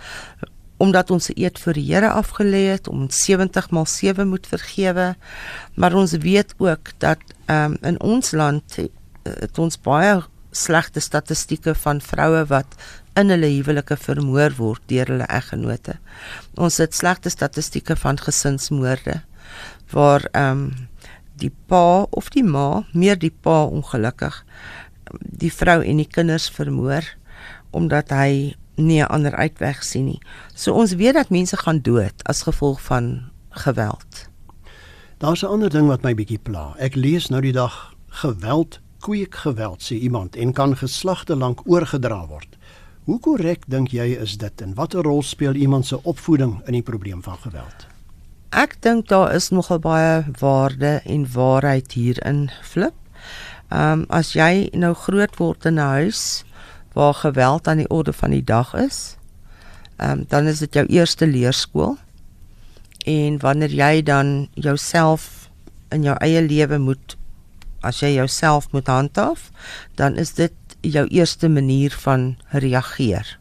omdat 0.78 1.12
ons 1.12 1.26
se 1.26 1.34
eed 1.36 1.60
vir 1.60 1.74
die 1.74 1.94
Here 1.94 2.10
afgelê 2.10 2.72
het 2.72 2.88
om 2.88 3.10
70 3.10 3.72
maal 3.72 3.86
7 3.86 4.28
moet 4.28 4.48
vergewe 4.48 5.16
maar 5.76 5.94
ons 5.94 6.12
weet 6.12 6.54
ook 6.58 6.92
dat 6.98 7.20
um, 7.48 7.78
in 7.82 8.02
ons 8.02 8.32
land 8.32 8.76
het, 8.76 8.92
het 9.24 9.60
ons 9.60 9.82
baie 9.82 10.24
slegte 10.54 11.02
statistieke 11.02 11.74
van 11.76 12.02
vroue 12.02 12.46
wat 12.50 12.78
in 13.20 13.30
hulle 13.34 13.50
huwelike 13.50 13.98
vermoor 13.98 14.56
word 14.58 14.82
deur 14.88 15.10
hulle 15.10 15.28
eggenote. 15.28 15.98
Ons 16.56 16.78
het 16.82 16.96
slegte 16.96 17.30
statistieke 17.34 17.98
van 18.00 18.22
gesinsmoorde 18.22 19.22
waar 19.94 20.26
ehm 20.32 20.52
um, 20.52 20.90
die 21.34 21.52
pa 21.68 22.06
of 22.14 22.30
die 22.30 22.44
ma, 22.46 22.86
meer 22.94 23.18
die 23.18 23.34
pa 23.34 23.64
ongelukkig 23.66 24.36
die 25.20 25.52
vrou 25.52 25.82
en 25.82 26.02
die 26.02 26.10
kinders 26.10 26.50
vermoor 26.54 27.08
omdat 27.74 28.14
hy 28.14 28.54
nie 28.76 29.02
'n 29.02 29.10
ander 29.10 29.36
uitweg 29.36 29.84
sien 29.84 30.06
nie. 30.06 30.22
So 30.56 30.74
ons 30.74 30.94
weet 30.94 31.14
dat 31.14 31.30
mense 31.30 31.58
gaan 31.58 31.82
dood 31.82 32.24
as 32.24 32.42
gevolg 32.42 32.82
van 32.82 33.32
geweld. 33.50 34.30
Daar's 35.18 35.44
'n 35.44 35.48
ander 35.48 35.70
ding 35.70 35.88
wat 35.88 36.02
my 36.04 36.14
bietjie 36.14 36.40
pla. 36.40 36.76
Ek 36.78 36.96
lees 36.96 37.30
nou 37.30 37.42
die 37.42 37.52
dag 37.52 37.96
geweld 38.08 38.80
kweek 39.04 39.36
geweld 39.44 39.84
sê 39.84 39.98
iemand 40.00 40.36
en 40.40 40.54
kan 40.56 40.76
geslagte 40.80 41.36
lank 41.36 41.66
oorgedra 41.68 42.24
word. 42.28 42.48
Hoe 43.04 43.20
korrek 43.20 43.66
dink 43.68 43.92
jy 43.92 44.14
is 44.24 44.38
dit 44.40 44.62
en 44.64 44.76
watter 44.78 45.04
rol 45.04 45.24
speel 45.28 45.58
iemand 45.60 45.90
se 45.90 46.00
opvoeding 46.08 46.62
in 46.68 46.78
die 46.78 46.86
probleem 46.88 47.24
van 47.24 47.36
geweld? 47.44 47.88
Ek 48.56 48.78
dink 48.86 49.10
daar 49.12 49.34
is 49.36 49.50
nogal 49.52 49.82
baie 49.84 50.22
waarde 50.40 51.02
en 51.10 51.26
waarheid 51.34 51.96
hierin 51.98 52.48
flip. 52.62 52.96
Ehm 53.74 54.04
um, 54.04 54.06
as 54.10 54.34
jy 54.38 54.70
nou 54.78 54.94
groot 54.94 55.36
word 55.42 55.66
in 55.66 55.80
'n 55.80 55.90
huis 56.00 56.44
waar 56.94 57.14
geweld 57.14 57.68
aan 57.68 57.82
die 57.82 57.90
orde 57.90 58.14
van 58.14 58.32
die 58.32 58.44
dag 58.44 58.74
is, 58.74 59.18
ehm 59.98 60.12
um, 60.12 60.26
dan 60.28 60.48
is 60.48 60.60
dit 60.60 60.74
jou 60.74 60.86
eerste 60.86 61.28
leerskool. 61.28 61.98
En 63.06 63.40
wanneer 63.40 63.74
jy 63.74 64.04
dan 64.04 64.48
jouself 64.54 65.50
in 65.90 66.04
jou 66.04 66.16
eie 66.20 66.42
lewe 66.42 66.78
moet 66.78 67.18
as 67.84 68.02
jy 68.04 68.14
jouself 68.16 68.72
moet 68.72 68.88
handhaaf, 68.88 69.52
dan 69.96 70.18
is 70.18 70.34
dit 70.34 70.54
jou 70.82 71.08
eerste 71.08 71.50
manier 71.50 71.92
van 72.04 72.36
reageer. 72.52 73.38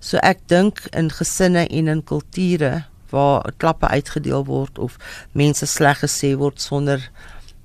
So 0.00 0.20
ek 0.22 0.44
dink 0.46 0.84
in 0.92 1.10
gesinne 1.10 1.66
en 1.66 1.88
in 1.88 2.02
kulture 2.04 2.84
waar 3.10 3.52
klappe 3.56 3.88
uitgedeel 3.88 4.44
word 4.44 4.78
of 4.78 4.98
mense 5.32 5.66
sleg 5.66 6.02
gesê 6.04 6.34
word 6.36 6.60
sonder 6.60 7.02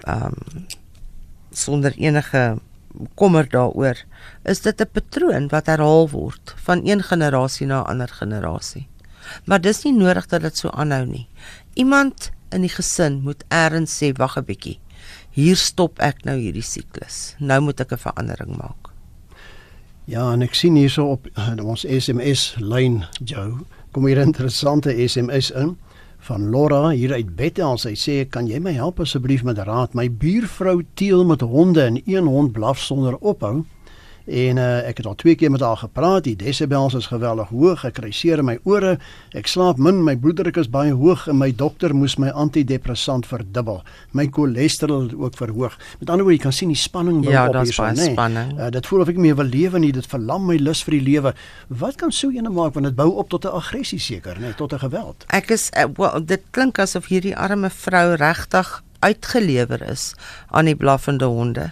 ehm 0.07 0.31
um, 0.31 0.65
sonder 1.53 1.93
enige 2.01 2.57
kommer 3.15 3.45
daaroor, 3.49 3.97
is 4.43 4.61
dit 4.61 4.81
'n 4.81 4.89
patroon 4.91 5.47
wat 5.47 5.65
herhaal 5.65 6.09
word 6.09 6.53
van 6.65 6.81
een 6.83 7.03
generasie 7.03 7.67
na 7.67 7.81
'n 7.81 7.89
ander 7.89 8.07
generasie. 8.09 8.87
Maar 9.45 9.61
dis 9.61 9.83
nie 9.83 9.93
nodig 9.93 10.25
dat 10.27 10.41
dit 10.41 10.57
so 10.57 10.69
aanhou 10.69 11.05
nie. 11.05 11.27
Iemand 11.73 12.31
in 12.49 12.61
die 12.61 12.69
gesin 12.69 13.21
moet 13.21 13.43
eers 13.49 13.97
sê 13.97 14.11
wag 14.17 14.37
'n 14.37 14.45
bietjie. 14.45 14.79
Hier 15.33 15.57
stop 15.57 15.97
ek 15.97 16.21
nou 16.27 16.35
hierdie 16.37 16.65
siklus. 16.65 17.33
Nou 17.41 17.59
moet 17.65 17.79
ek 17.81 17.93
'n 17.93 17.97
verandering 17.97 18.57
maak. 18.57 18.93
Ja, 20.05 20.33
en 20.33 20.41
ek 20.41 20.53
sien 20.53 20.75
hierso 20.75 21.15
op 21.15 21.27
uh, 21.33 21.65
ons 21.65 21.85
SMS 21.87 22.55
lyn 22.59 23.05
Joe, 23.23 23.65
kom 23.91 24.05
hier 24.05 24.19
'n 24.19 24.29
interessante 24.29 24.93
SMS 25.07 25.51
in 25.51 25.77
van 26.19 26.49
Laura 26.49 26.89
hier 26.89 27.13
uit 27.13 27.35
Bethel. 27.35 27.77
Sy 27.77 27.95
sê, 27.95 28.29
"Kan 28.29 28.47
jy 28.47 28.59
my 28.59 28.71
help 28.71 28.99
asseblief 28.99 29.43
met 29.43 29.57
raad? 29.57 29.93
My 29.93 30.09
buurvrou 30.09 30.85
teel 30.93 31.25
met 31.25 31.41
honde 31.41 31.81
en 31.81 32.01
een 32.05 32.27
hond 32.27 32.51
blaf 32.51 32.79
sonder 32.79 33.17
ophou." 33.17 33.65
En 34.25 34.57
uh, 34.57 34.87
ek 34.87 35.01
het 35.01 35.07
al 35.09 35.15
twee 35.19 35.35
keer 35.35 35.51
met 35.51 35.61
haar 35.61 35.77
gepraat. 35.77 36.23
Die 36.23 36.35
desibels 36.39 36.93
is 36.95 37.09
geweldig 37.11 37.49
hoog. 37.51 37.83
Ek 37.83 37.97
kry 37.97 38.11
seer 38.15 38.39
in 38.39 38.47
my 38.47 38.55
ore. 38.63 38.95
Ek 39.35 39.49
slaap 39.51 39.81
min. 39.83 39.99
My 40.05 40.15
bloeddruk 40.19 40.57
is 40.61 40.69
baie 40.71 40.93
hoog 40.95 41.25
en 41.27 41.37
my 41.41 41.49
dokter 41.51 41.95
moes 41.95 42.15
my 42.21 42.31
antidepressant 42.31 43.27
verdubbel. 43.27 43.81
My 44.15 44.29
cholesterol 44.31 45.09
ook 45.19 45.35
verhoog. 45.39 45.75
Met 45.99 46.09
ander 46.13 46.23
woorde, 46.23 46.37
jy 46.39 46.45
kan 46.45 46.55
sien 46.55 46.71
die 46.71 46.79
spanning 46.79 47.19
binne 47.19 47.35
ja, 47.35 47.49
op 47.51 47.59
hier 47.59 47.75
so, 47.75 47.89
nee. 47.91 48.15
Spanning. 48.15 48.55
Uh, 48.55 48.71
dit 48.71 48.87
voel 48.87 49.03
of 49.03 49.11
ek 49.11 49.19
nie 49.19 49.27
meer 49.27 49.39
wil 49.41 49.51
lewe 49.51 49.83
nie. 49.83 49.91
Dit 49.95 50.07
verlam 50.07 50.47
my 50.47 50.57
lus 50.61 50.85
vir 50.87 50.97
die 50.99 51.03
lewe. 51.09 51.35
Wat 51.83 51.99
kan 51.99 52.15
so 52.15 52.31
ene 52.31 52.53
maak 52.53 52.77
want 52.77 52.87
dit 52.87 52.95
bou 52.95 53.11
op 53.19 53.29
tot 53.33 53.45
'n 53.45 53.59
aggressie 53.59 53.99
seker, 53.99 54.39
nê, 54.39 54.53
nee, 54.53 54.55
tot 54.55 54.73
'n 54.73 54.79
geweld. 54.79 55.27
Ek 55.27 55.51
is 55.51 55.69
uh, 55.75 55.91
well, 55.97 56.23
dit 56.23 56.41
klink 56.51 56.79
asof 56.79 57.11
hierdie 57.11 57.35
arme 57.35 57.69
vrou 57.69 58.15
regtig 58.15 58.83
uitgelewer 59.03 59.81
is 59.91 60.13
aan 60.47 60.65
die 60.65 60.75
blaffende 60.75 61.25
honde 61.25 61.71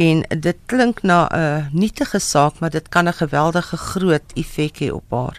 en 0.00 0.22
dit 0.40 0.56
klink 0.66 1.02
na 1.02 1.28
'n 1.28 1.68
nietige 1.72 2.18
saak 2.18 2.58
maar 2.58 2.70
dit 2.70 2.88
kan 2.88 3.08
'n 3.08 3.12
geweldige 3.12 3.76
groot 3.76 4.32
effek 4.34 4.78
hê 4.80 4.90
op 4.90 5.10
haar. 5.10 5.38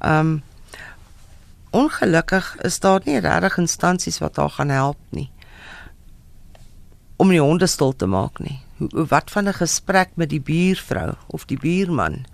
Um 0.00 0.42
ongelukkig 1.70 2.56
is 2.60 2.80
daar 2.80 3.00
nie 3.04 3.20
regtig 3.20 3.58
instansies 3.58 4.18
wat 4.18 4.36
haar 4.36 4.50
gaan 4.50 4.68
help 4.68 4.98
nie 5.10 5.30
om 7.20 7.28
die 7.28 7.40
honde 7.40 7.66
stil 7.66 7.92
te 7.96 8.06
maak 8.06 8.38
nie. 8.40 8.58
Wat 9.12 9.30
van 9.30 9.48
'n 9.48 9.60
gesprek 9.60 10.08
met 10.14 10.30
die 10.30 10.40
buurvrou 10.40 11.12
of 11.26 11.44
die 11.44 11.58
buurman? 11.58 12.24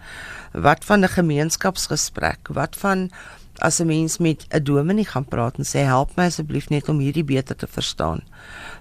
Wat 0.53 0.85
van 0.85 1.01
'n 1.01 1.09
gemeenskapsgesprek? 1.09 2.49
Wat 2.49 2.77
van 2.77 3.11
as 3.59 3.81
'n 3.81 3.87
mens 3.87 4.19
met 4.19 4.47
'n 4.49 4.63
dominee 4.63 5.05
gaan 5.05 5.25
praat 5.25 5.57
en 5.59 5.65
sê 5.65 5.85
help 5.85 6.17
my 6.17 6.25
asseblief 6.25 6.69
net 6.69 6.89
om 6.89 6.99
hierdie 6.99 7.25
beter 7.25 7.57
te 7.57 7.67
verstaan? 7.67 8.21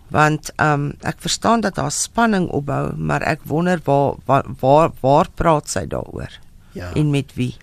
Want 0.07 0.51
ehm 0.55 0.73
um, 0.73 0.93
ek 1.01 1.15
verstaan 1.19 1.61
dat 1.61 1.75
daar 1.75 1.91
spanning 1.91 2.49
opbou, 2.49 2.95
maar 2.95 3.21
ek 3.21 3.39
wonder 3.43 3.79
waar 3.83 4.15
waar 4.25 4.45
waar, 4.59 4.91
waar 4.99 5.29
praat 5.29 5.69
sy 5.69 5.87
daaroor? 5.87 6.39
Ja. 6.71 6.93
En 6.93 7.09
met 7.09 7.33
wie? 7.33 7.55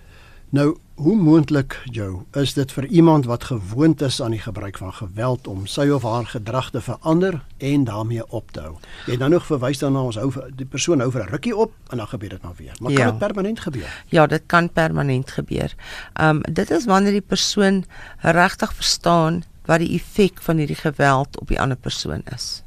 Nou, 0.49 0.77
hoe 0.93 1.15
moontlik 1.15 1.79
jou 1.83 2.21
is 2.37 2.53
dit 2.53 2.71
vir 2.71 2.85
iemand 2.85 3.25
wat 3.25 3.43
gewoond 3.49 4.01
is 4.01 4.21
aan 4.21 4.35
die 4.35 4.41
gebruik 4.41 4.77
van 4.77 4.93
geweld 4.93 5.47
om 5.47 5.65
sy 5.65 5.87
of 5.89 6.03
haar 6.05 6.27
gedrag 6.29 6.69
te 6.69 6.81
verander 6.81 7.39
en 7.57 7.83
daarmee 7.83 8.25
op 8.29 8.51
te 8.51 8.61
hou? 8.61 8.75
Jy 9.05 9.15
het 9.15 9.23
nou 9.23 9.31
nog 9.33 9.47
verwys 9.49 9.81
daarna 9.81 10.03
ons 10.05 10.19
hou 10.21 10.29
die 10.53 10.67
persoon 10.69 11.01
hou 11.01 11.09
vir 11.11 11.23
'n 11.23 11.31
rukkie 11.31 11.55
op 11.55 11.73
en 11.89 11.97
dan 11.97 12.07
gebeur 12.07 12.29
dit 12.29 12.43
maar 12.43 12.53
weer. 12.57 12.75
Maar 12.79 12.93
kan 12.93 13.05
dit 13.05 13.19
ja. 13.19 13.25
permanent 13.27 13.59
gebeur? 13.59 14.03
Ja, 14.07 14.27
dit 14.27 14.43
kan 14.45 14.69
permanent 14.69 15.31
gebeur. 15.31 15.73
Ehm 16.13 16.29
um, 16.29 16.53
dit 16.53 16.71
is 16.71 16.85
wanneer 16.85 17.11
die 17.11 17.27
persoon 17.27 17.85
regtig 18.21 18.73
verstaan 18.73 19.43
wat 19.65 19.79
die 19.79 19.93
effek 19.95 20.41
van 20.41 20.57
hierdie 20.57 20.79
geweld 20.79 21.39
op 21.39 21.47
die 21.47 21.59
ander 21.59 21.77
persoon 21.77 22.23
is. 22.35 22.63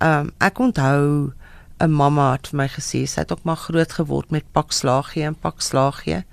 Ehm 0.00 0.26
um, 0.26 0.32
ek 0.38 0.58
onthou 0.58 1.32
'n 1.80 1.90
mamma 1.90 2.32
het 2.32 2.48
vir 2.48 2.56
my 2.56 2.68
gesê 2.68 3.06
sy 3.08 3.20
het 3.20 3.32
ook 3.32 3.44
maar 3.48 3.56
groot 3.56 3.92
geword 3.92 4.30
met 4.30 4.52
pak 4.52 4.72
slaagie 4.72 5.24
en 5.24 5.34
pak 5.34 5.60
slaagie 5.60 6.24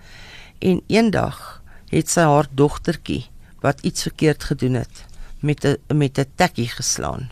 en 0.60 0.82
eendag 0.88 1.62
het 1.90 2.10
sy 2.10 2.26
haar 2.28 2.48
dogtertjie 2.52 3.30
wat 3.64 3.80
iets 3.82 4.04
verkeerd 4.08 4.44
gedoen 4.44 4.74
het 4.74 5.06
met 5.40 5.66
'n 5.66 5.98
met 5.98 6.20
'n 6.20 6.32
tekkie 6.36 6.70
geslaan. 6.70 7.32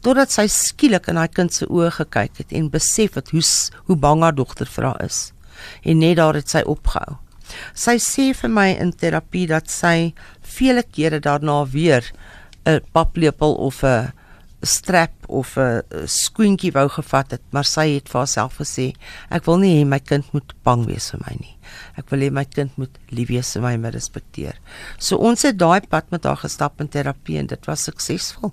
Totdat 0.00 0.32
sy 0.32 0.46
skielik 0.46 1.06
in 1.06 1.16
haar 1.16 1.28
kind 1.28 1.54
se 1.54 1.66
oë 1.66 1.90
gekyk 1.90 2.36
het 2.36 2.52
en 2.52 2.70
besef 2.70 3.14
het 3.14 3.30
hoe 3.30 3.42
hoe 3.84 3.96
bang 3.96 4.22
haar 4.22 4.34
dogter 4.34 4.66
vir 4.66 4.84
haar 4.84 5.04
is 5.04 5.32
en 5.82 5.98
net 5.98 6.16
daar 6.16 6.34
het 6.34 6.48
sy 6.48 6.62
opgehou. 6.64 7.18
Sy 7.74 7.98
sê 7.98 8.30
vir 8.34 8.50
my 8.50 8.68
in 8.80 8.92
terapie 8.92 9.46
dat 9.46 9.70
sy 9.70 10.12
vele 10.50 10.82
kere 10.82 11.20
daarna 11.20 11.64
weer 11.66 12.04
'n 12.66 12.80
paplepel 12.92 13.54
of 13.54 13.82
'n 13.84 14.12
strap 14.62 15.12
of 15.26 15.56
'n 15.56 15.82
skoentjie 16.04 16.72
wou 16.72 16.88
gevat 16.88 17.30
het, 17.30 17.40
maar 17.50 17.64
sy 17.64 17.94
het 17.94 18.08
vir 18.08 18.18
haarself 18.18 18.58
gesê, 18.58 18.92
ek 19.30 19.44
wil 19.44 19.58
nie 19.58 19.82
hê 19.82 19.86
my 19.86 19.98
kind 19.98 20.32
moet 20.32 20.52
bang 20.62 20.86
wees 20.86 21.10
vir 21.10 21.20
my 21.26 21.36
nie. 21.40 21.56
Ek 21.96 22.10
wil 22.10 22.20
hê 22.20 22.30
my 22.30 22.44
kind 22.44 22.76
moet 22.76 22.98
lief 23.08 23.28
wees 23.28 23.52
vir 23.52 23.62
my 23.62 23.72
en 23.72 23.80
my 23.80 23.90
respekteer. 23.90 24.54
So 24.98 25.16
ons 25.16 25.42
het 25.42 25.58
daai 25.58 25.80
pad 25.80 26.10
met 26.10 26.24
haar 26.24 26.36
gestap 26.36 26.80
in 26.80 26.88
terapie 26.88 27.38
en 27.38 27.46
dit 27.46 27.66
was 27.66 27.84
suksesvol. 27.84 28.52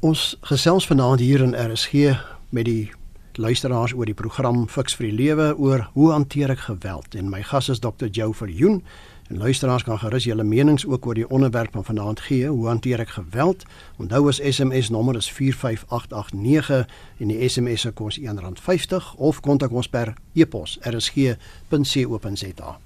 Ons 0.00 0.36
gesels 0.42 0.86
vanaand 0.86 1.20
hier 1.20 1.42
in 1.42 1.54
RSG 1.54 2.16
met 2.50 2.64
die 2.64 2.92
luisteraars 3.38 3.92
oor 3.94 4.06
die 4.06 4.14
program 4.14 4.66
Fix 4.68 4.96
vir 4.98 5.10
die 5.10 5.16
Lewe 5.16 5.52
oor 5.58 5.88
hoe 5.94 6.12
hanteer 6.12 6.50
ek 6.50 6.66
geweld 6.66 7.14
en 7.14 7.30
my 7.30 7.42
gas 7.42 7.68
is 7.68 7.80
Dr. 7.80 8.06
Joe 8.06 8.34
Verjoen 8.34 8.82
En 9.28 9.38
luisteraars 9.38 9.82
kan 9.82 9.98
gerus 9.98 10.24
julle 10.24 10.44
menings 10.44 10.86
ook 10.86 11.06
oor 11.06 11.14
die 11.14 11.30
onderwerp 11.30 11.72
van 11.72 11.84
vanaand 11.84 12.20
gee. 12.20 12.48
Hoe 12.48 12.66
hanteer 12.66 13.00
ek 13.00 13.08
geweld? 13.08 13.64
Onthou 13.96 14.28
as 14.28 14.40
SMS 14.40 14.88
nommer 14.88 15.16
is 15.16 15.32
45889 15.32 16.88
en 17.18 17.28
die 17.28 17.48
SMS 17.48 17.80
se 17.80 17.90
kos 17.92 18.20
R1.50 18.20 19.12
of 19.16 19.40
kontak 19.40 19.70
ons 19.72 19.88
per 19.88 20.14
e-pos 20.32 20.78
rsg.co.za. 20.80 22.78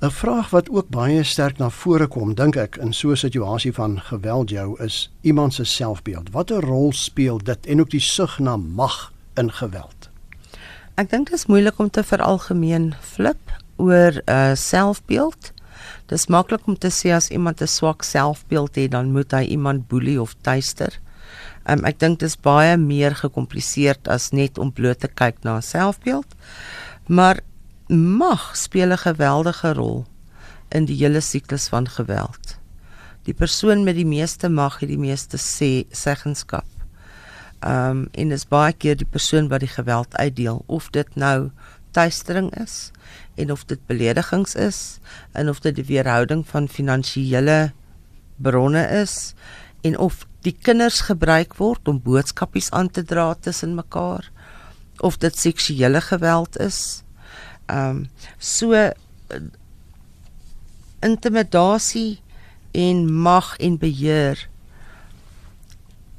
'n 0.00 0.10
Vraag 0.10 0.50
wat 0.50 0.70
ook 0.70 0.88
baie 0.88 1.22
sterk 1.22 1.58
na 1.58 1.70
vore 1.70 2.06
kom, 2.06 2.34
dink 2.34 2.56
ek, 2.56 2.76
in 2.76 2.92
so 2.92 3.10
'n 3.10 3.16
situasie 3.16 3.72
van 3.72 4.00
geweld 4.00 4.50
jou 4.50 4.82
is 4.82 5.12
iemand 5.20 5.54
se 5.54 5.64
selfbeeld. 5.64 6.30
Watter 6.30 6.60
rol 6.60 6.92
speel 6.92 7.38
dit 7.38 7.66
en 7.66 7.80
ook 7.80 7.90
die 7.90 8.00
sug 8.00 8.38
na 8.38 8.56
mag 8.56 9.12
in 9.34 9.52
geweld? 9.52 10.08
Ek 10.94 11.10
dink 11.10 11.28
dit 11.28 11.38
is 11.38 11.46
moeilik 11.46 11.78
om 11.78 11.90
te 11.90 12.04
veralgemeen 12.04 12.94
flip 13.00 13.60
oor 13.80 14.20
uh, 14.26 14.52
selfbeeld. 14.54 15.52
Dis 16.12 16.28
maklik 16.28 16.66
om 16.68 16.76
te 16.78 16.90
sê 16.92 17.14
as 17.16 17.30
iemand 17.30 17.62
'n 17.62 17.66
swak 17.66 18.02
selfbeeld 18.02 18.74
het, 18.74 18.90
dan 18.90 19.12
moet 19.12 19.32
hy 19.32 19.44
iemand 19.56 19.88
boelie 19.88 20.20
of 20.20 20.34
tuister. 20.42 21.00
Um, 21.68 21.84
ek 21.84 21.98
dink 22.00 22.20
dit 22.20 22.28
is 22.28 22.36
baie 22.36 22.76
meer 22.76 23.14
gekompliseerd 23.14 24.08
as 24.08 24.30
net 24.32 24.58
om 24.58 24.72
bloot 24.72 25.00
te 25.00 25.08
kyk 25.08 25.44
na 25.44 25.56
'n 25.56 25.62
selfbeeld. 25.62 26.26
Maar 27.06 27.40
mag 27.88 28.56
speel 28.56 28.92
'n 28.92 29.04
geweldige 29.06 29.72
rol 29.72 30.06
in 30.68 30.84
die 30.84 30.96
hele 30.96 31.20
siklus 31.20 31.68
van 31.68 31.88
geweld. 31.88 32.58
Die 33.22 33.34
persoon 33.34 33.84
met 33.84 33.94
die 33.94 34.06
meeste 34.06 34.48
mag 34.48 34.80
het 34.80 34.88
die 34.88 34.98
meeste 34.98 35.36
sê 35.36 35.84
seggenskap. 35.90 36.66
Ehm 37.60 37.90
um, 37.90 38.08
en 38.12 38.28
dis 38.28 38.48
baie 38.48 38.72
keer 38.72 38.96
die 38.96 39.10
persoon 39.10 39.48
wat 39.48 39.60
die 39.60 39.68
geweld 39.68 40.16
uitdeel 40.16 40.62
of 40.66 40.90
dit 40.90 41.16
nou 41.16 41.50
tuistering 41.90 42.50
is 42.56 42.90
en 43.40 43.52
of 43.52 43.64
dit 43.64 43.80
beledigings 43.88 44.54
is 44.54 44.98
en 45.32 45.48
of 45.48 45.60
dit 45.64 45.76
die 45.80 45.86
weerhouding 45.88 46.44
van 46.48 46.68
finansiële 46.68 47.72
bronne 48.36 48.84
is 49.00 49.34
en 49.86 49.98
of 49.98 50.26
die 50.44 50.56
kinders 50.56 51.00
gebruik 51.08 51.56
word 51.60 51.88
om 51.88 52.00
boodskapies 52.04 52.70
aan 52.76 52.90
te 52.90 53.04
dra 53.04 53.34
tussen 53.34 53.74
mekaar 53.76 54.30
of 55.00 55.16
dit 55.16 55.36
seksuele 55.36 56.00
geweld 56.00 56.58
is. 56.60 57.02
Ehm 57.66 57.96
um, 57.96 58.08
so 58.38 58.90
intimidasie 61.00 62.20
en 62.76 63.06
mag 63.12 63.56
en 63.56 63.78
beheer 63.80 64.48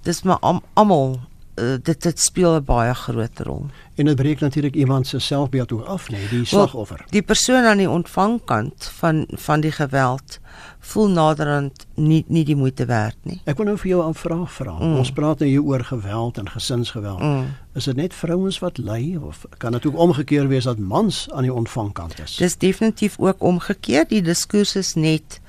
dis 0.02 0.24
maar 0.26 0.62
almal 0.74 1.20
uh, 1.56 1.76
dit 1.84 2.02
dit 2.02 2.20
speel 2.20 2.56
'n 2.56 2.64
baie 2.64 2.94
groot 2.94 3.40
rol. 3.40 3.66
En 3.96 4.06
dit 4.06 4.16
breek 4.16 4.40
natuurlik 4.40 4.76
iemand 4.76 5.08
se 5.08 5.20
selfbeeld 5.20 5.72
ook 5.72 5.86
af, 5.86 6.10
nee, 6.10 6.28
die 6.30 6.46
slagoffer. 6.46 6.98
Well, 6.98 7.08
die 7.10 7.22
persoon 7.22 7.64
aan 7.64 7.78
die 7.78 7.90
ontvangkant 7.90 8.92
van 8.94 9.26
van 9.30 9.62
die 9.62 9.72
geweld 9.72 10.40
voel 10.80 11.10
naderhand 11.10 11.86
nie 11.96 12.26
nie 12.28 12.46
die 12.46 12.56
moeite 12.56 12.86
werd 12.86 13.16
nie. 13.22 13.42
Ek 13.46 13.58
wil 13.58 13.66
nou 13.66 13.78
vir 13.78 13.90
jou 13.90 14.08
'n 14.10 14.14
vraag 14.14 14.52
vra. 14.52 14.72
Mm. 14.72 14.96
Ons 14.96 15.12
praat 15.12 15.40
nou 15.40 15.50
hier 15.50 15.64
oor 15.64 15.84
geweld 15.84 16.38
en 16.38 16.50
gesinsgeweld. 16.50 17.20
Mm. 17.20 17.46
Is 17.74 17.84
dit 17.84 17.96
net 17.96 18.14
vrouens 18.14 18.60
wat 18.60 18.78
ly 18.78 19.18
of 19.22 19.46
kan 19.58 19.72
dit 19.72 19.86
ook 19.86 19.98
omgekeer 19.98 20.48
wees 20.48 20.64
dat 20.64 20.78
mans 20.78 21.30
aan 21.32 21.42
die 21.42 21.54
ontvangkant 21.54 22.20
is? 22.20 22.36
Dis 22.36 22.58
definitief 22.58 23.20
ook 23.20 23.44
omgekeer. 23.44 24.08
Die 24.08 24.22
diskurs 24.22 24.76
is 24.76 24.94
net 24.94 25.42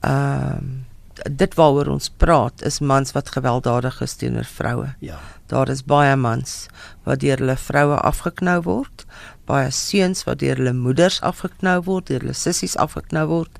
ehm 0.00 0.56
uh, 0.56 0.81
dit 1.30 1.54
waaroor 1.54 1.92
ons 1.94 2.08
praat 2.08 2.62
is 2.66 2.80
mans 2.80 3.12
wat 3.16 3.30
gewelddadig 3.34 4.00
is 4.04 4.14
teenoor 4.20 4.48
vroue. 4.48 4.90
Ja. 5.00 5.18
Daar 5.52 5.68
is 5.68 5.84
baie 5.84 6.16
mans 6.16 6.66
wat 7.04 7.20
deur 7.20 7.40
hulle 7.42 7.56
vroue 7.60 7.98
afgeknou 8.00 8.60
word, 8.64 9.04
baie 9.46 9.70
seuns 9.74 10.24
wat 10.24 10.40
deur 10.40 10.56
hulle 10.60 10.72
moeders 10.76 11.20
afgeknou 11.20 11.82
word, 11.84 12.08
deur 12.08 12.24
hulle 12.24 12.36
sissies 12.36 12.76
afgeknou 12.80 13.26
word. 13.28 13.58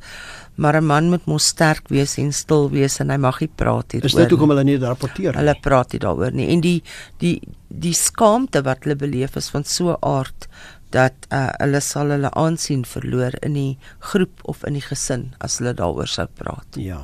Maar 0.55 0.77
'n 0.81 0.87
man 0.87 1.09
moet 1.09 1.27
mos 1.27 1.47
sterk 1.47 1.89
wees 1.89 2.19
en 2.19 2.33
stil 2.33 2.71
wees 2.71 3.01
en 3.01 3.11
hy 3.11 3.17
mag 3.17 3.41
nie 3.41 3.49
praat 3.49 3.93
hieroor. 3.93 4.07
Is 4.07 4.15
dit 4.15 4.31
hoekom 4.31 4.49
hulle 4.49 4.65
nie 4.65 4.79
rapporteer 4.79 5.33
nie? 5.33 5.39
Hulle 5.39 5.57
praat 5.61 5.93
nie 5.93 6.01
daaroor 6.01 6.33
nie. 6.33 6.49
En 6.49 6.61
die 6.61 6.83
die 7.19 7.41
die 7.69 7.95
skaamte 7.95 8.63
wat 8.63 8.85
hulle 8.85 8.97
beleef 8.97 9.37
is 9.37 9.49
van 9.49 9.65
so 9.65 9.91
'n 9.93 9.97
aard 10.01 10.49
dat 10.93 11.27
uh, 11.33 11.49
hulle 11.61 11.81
sal 11.81 12.13
hulle 12.13 12.31
aansien 12.31 12.85
verloor 12.85 13.33
in 13.43 13.57
die 13.57 13.79
groep 14.13 14.45
of 14.49 14.65
in 14.69 14.77
die 14.77 14.85
gesin 14.85 15.31
as 15.41 15.59
hulle 15.59 15.75
daaroor 15.75 16.11
sou 16.11 16.27
praat. 16.27 16.77
Ja. 16.77 17.01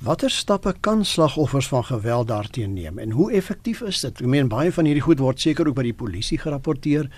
Watter 0.00 0.30
stappe 0.32 0.72
kan 0.80 1.04
slagoffers 1.04 1.68
van 1.68 1.84
geweld 1.84 2.28
daarteen 2.28 2.72
neem 2.72 2.98
en 2.98 3.10
hoe 3.10 3.32
effektief 3.36 3.82
is 3.84 4.00
dit? 4.00 4.22
Ek 4.22 4.28
meen 4.32 4.48
baie 4.48 4.72
van 4.72 4.86
hierdie 4.88 5.04
goed 5.04 5.20
word 5.20 5.42
seker 5.42 5.68
ook 5.68 5.76
by 5.76 5.84
die 5.90 5.96
polisie 5.96 6.38
gerapporteer. 6.40 7.10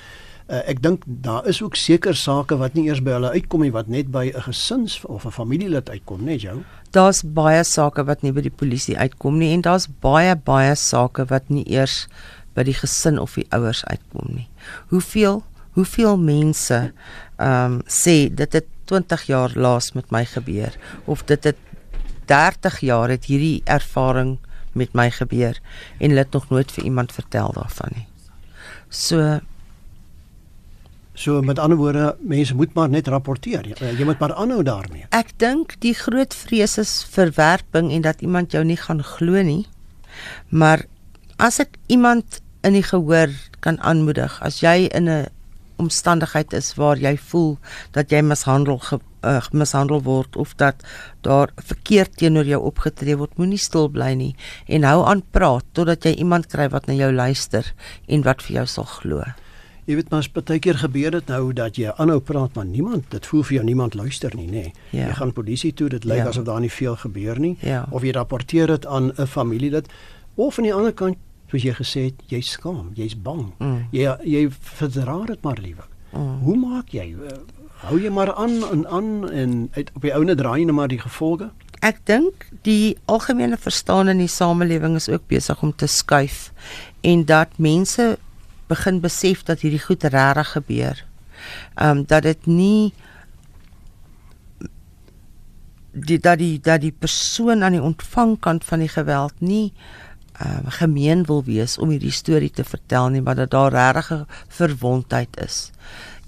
Uh, 0.48 0.64
ek 0.66 0.80
dink 0.82 1.04
daar 1.06 1.46
is 1.46 1.60
ook 1.62 1.78
seker 1.78 2.18
sake 2.18 2.58
wat 2.58 2.74
nie 2.74 2.88
eers 2.88 3.04
by 3.06 3.14
hulle 3.14 3.30
uitkom 3.36 3.62
nie 3.62 3.70
wat 3.70 3.86
net 3.86 4.10
by 4.10 4.24
'n 4.34 4.42
gesins 4.48 4.98
of 5.06 5.22
'n 5.26 5.30
familielid 5.30 5.90
uitkom, 5.94 6.24
net 6.24 6.42
jou. 6.42 6.58
Daar's 6.90 7.22
baie 7.22 7.62
sake 7.62 8.02
wat 8.02 8.22
nie 8.22 8.32
by 8.32 8.42
die 8.42 8.50
polisie 8.50 8.98
uitkom 8.98 9.38
nie 9.38 9.54
en 9.54 9.62
daar's 9.62 9.86
baie 9.86 10.34
baie 10.34 10.74
sake 10.74 11.24
wat 11.30 11.50
nie 11.50 11.64
eers 11.70 12.08
by 12.54 12.64
die 12.64 12.74
gesin 12.74 13.18
of 13.18 13.34
die 13.34 13.46
ouers 13.52 13.84
uitkom 13.84 14.34
nie. 14.34 14.48
Hoeveel 14.90 15.44
hoeveel 15.74 16.18
mense 16.18 16.92
ehm 17.38 17.78
um, 17.78 17.82
sê 17.86 18.34
dit 18.34 18.52
het 18.52 18.66
20 18.86 19.22
jaar 19.26 19.52
laas 19.54 19.92
met 19.92 20.10
my 20.10 20.24
gebeur 20.24 20.74
of 21.06 21.22
dit 21.24 21.44
het 21.44 21.56
30 22.31 22.81
jaar 22.81 23.09
het 23.09 23.25
hierdie 23.25 23.62
ervaring 23.64 24.38
met 24.73 24.93
my 24.97 25.11
gebeur 25.11 25.59
en 25.99 26.11
hulle 26.11 26.25
het 26.25 26.33
nog 26.33 26.49
nooit 26.50 26.73
vir 26.73 26.85
iemand 26.85 27.12
vertel 27.12 27.52
daarvan 27.57 27.97
nie. 27.97 28.07
So 28.88 29.41
so 31.14 31.43
met 31.43 31.59
ander 31.59 31.76
woorde, 31.76 32.17
mense 32.21 32.55
moet 32.55 32.73
maar 32.75 32.88
net 32.88 33.09
rapporteer. 33.09 33.67
Jy, 33.69 33.91
jy 33.99 34.05
moet 34.09 34.19
maar 34.19 34.35
aanhou 34.35 34.62
daarmee. 34.64 35.05
Ek 35.12 35.35
dink 35.43 35.76
die 35.85 35.95
groot 35.95 36.35
vrees 36.35 36.79
is 36.81 36.95
verwerping 37.12 37.93
en 37.93 38.05
dat 38.07 38.25
iemand 38.25 38.52
jou 38.56 38.65
nie 38.65 38.78
gaan 38.80 39.02
glo 39.04 39.43
nie. 39.45 39.67
Maar 40.49 40.87
as 41.37 41.61
ek 41.61 41.76
iemand 41.93 42.41
in 42.65 42.76
die 42.78 42.87
gehoor 42.87 43.30
kan 43.61 43.78
aanmoedig, 43.80 44.39
as 44.43 44.63
jy 44.65 44.89
in 44.91 45.08
'n 45.08 45.28
omstandigheid 45.82 46.54
is 46.56 46.73
waar 46.78 47.00
jy 47.00 47.16
voel 47.30 47.56
dat 47.97 48.12
jy 48.12 48.23
mishandel 48.26 48.78
ge, 48.78 48.99
uh, 49.26 49.40
mishandel 49.52 50.02
word 50.06 50.36
of 50.36 50.54
dat 50.60 50.82
daar 51.26 51.52
verkeerd 51.56 52.16
teenoor 52.16 52.49
jou 52.49 52.60
opgetree 52.71 53.16
word, 53.18 53.36
moenie 53.40 53.60
stil 53.60 53.90
bly 53.92 54.12
nie 54.18 54.32
en 54.66 54.86
hou 54.88 55.02
aan 55.08 55.23
praat 55.34 55.66
totdat 55.76 56.06
jy 56.08 56.16
iemand 56.25 56.50
kry 56.52 56.68
wat 56.73 56.88
na 56.90 56.97
jou 56.99 57.12
luister 57.12 57.73
en 58.08 58.26
wat 58.26 58.45
vir 58.47 58.62
jou 58.62 58.66
sal 58.78 58.88
glo. 58.99 59.25
Jy 59.90 59.97
weet 59.99 60.12
maar 60.12 60.26
baie 60.36 60.60
keer 60.62 60.78
gebeur 60.78 61.16
dit 61.16 61.30
nou 61.32 61.50
dat 61.58 61.78
jy 61.78 61.90
aanhou 61.99 62.21
praat 62.23 62.54
maar 62.54 62.68
niemand 62.68 63.08
dit 63.10 63.26
voel 63.26 63.42
vir 63.49 63.56
jou 63.58 63.64
niemand 63.66 63.97
luister 63.99 64.34
nie 64.38 64.47
nê. 64.47 64.68
Nee. 64.68 64.73
Ja. 64.95 65.08
Jy 65.10 65.18
gaan 65.18 65.34
polisie 65.34 65.73
toe 65.75 65.88
dit 65.90 66.06
lyk 66.06 66.23
ja. 66.23 66.28
asof 66.30 66.47
daar 66.47 66.62
nie 66.62 66.71
veel 66.71 66.97
gebeur 67.02 67.40
nie 67.42 67.56
ja. 67.60 67.82
of 67.90 68.06
jy 68.06 68.14
rapporteer 68.14 68.71
dit 68.71 68.86
aan 68.86 69.10
'n 69.16 69.26
familielid 69.26 69.90
of 70.34 70.58
aan 70.58 70.71
die 70.71 70.75
ander 70.75 70.95
kant 70.95 71.18
soos 71.52 71.67
jy 71.67 71.73
gesê 71.76 72.04
het, 72.08 72.21
jy's 72.32 72.54
skaam, 72.56 72.93
jy's 72.97 73.15
bang. 73.15 73.50
Mm. 73.60 73.80
Jy 73.93 74.15
jy 74.25 74.47
verdra 74.78 75.19
dit 75.28 75.43
maar 75.45 75.60
liewer. 75.60 75.88
Mm. 76.12 76.38
Hoe 76.47 76.56
maak 76.56 76.95
jy? 76.97 77.10
Hou 77.82 77.99
jy 78.00 78.12
maar 78.15 78.32
aan 78.38 78.62
en 78.71 78.86
aan 78.86 79.10
en 79.28 79.52
uit 79.76 79.91
op 79.93 80.02
die 80.06 80.15
ouene 80.15 80.36
draai 80.38 80.65
net 80.65 80.76
maar 80.76 80.88
die 80.88 81.02
gevolge? 81.02 81.50
Ek 81.82 81.99
dink 82.06 82.47
die 82.65 82.97
algemene 83.10 83.58
verstaan 83.58 84.08
in 84.08 84.23
die 84.23 84.30
samelewing 84.30 84.97
is 84.97 85.10
ook 85.10 85.26
besig 85.28 85.62
om 85.62 85.75
te 85.75 85.91
skuif 85.91 86.52
en 87.02 87.25
dat 87.26 87.58
mense 87.58 88.15
begin 88.71 89.00
besef 89.02 89.43
dat 89.45 89.60
hierdie 89.60 89.82
goed 89.82 90.04
regtig 90.04 90.54
gebeur. 90.56 91.04
Ehm 91.75 91.99
um, 91.99 92.04
dat 92.06 92.23
dit 92.23 92.47
nie 92.47 92.93
die 95.93 96.19
dat 96.19 96.38
die 96.38 96.60
dat 96.60 96.80
die 96.80 96.95
persoon 96.95 97.62
aan 97.62 97.76
die 97.76 97.82
ontvangkant 97.82 98.65
van 98.65 98.78
die 98.78 98.88
geweld 98.88 99.34
nie 99.41 99.73
uh, 100.43 100.59
gemeen 100.78 101.25
wil 101.25 101.45
wees 101.45 101.78
om 101.78 101.91
hierdie 101.91 102.13
storie 102.13 102.50
te 102.50 102.65
vertel 102.65 103.09
nie, 103.09 103.23
maar 103.23 103.37
dat 103.39 103.50
daar 103.50 103.73
regtig 103.73 104.26
verwondheid 104.49 105.37
is. 105.45 105.71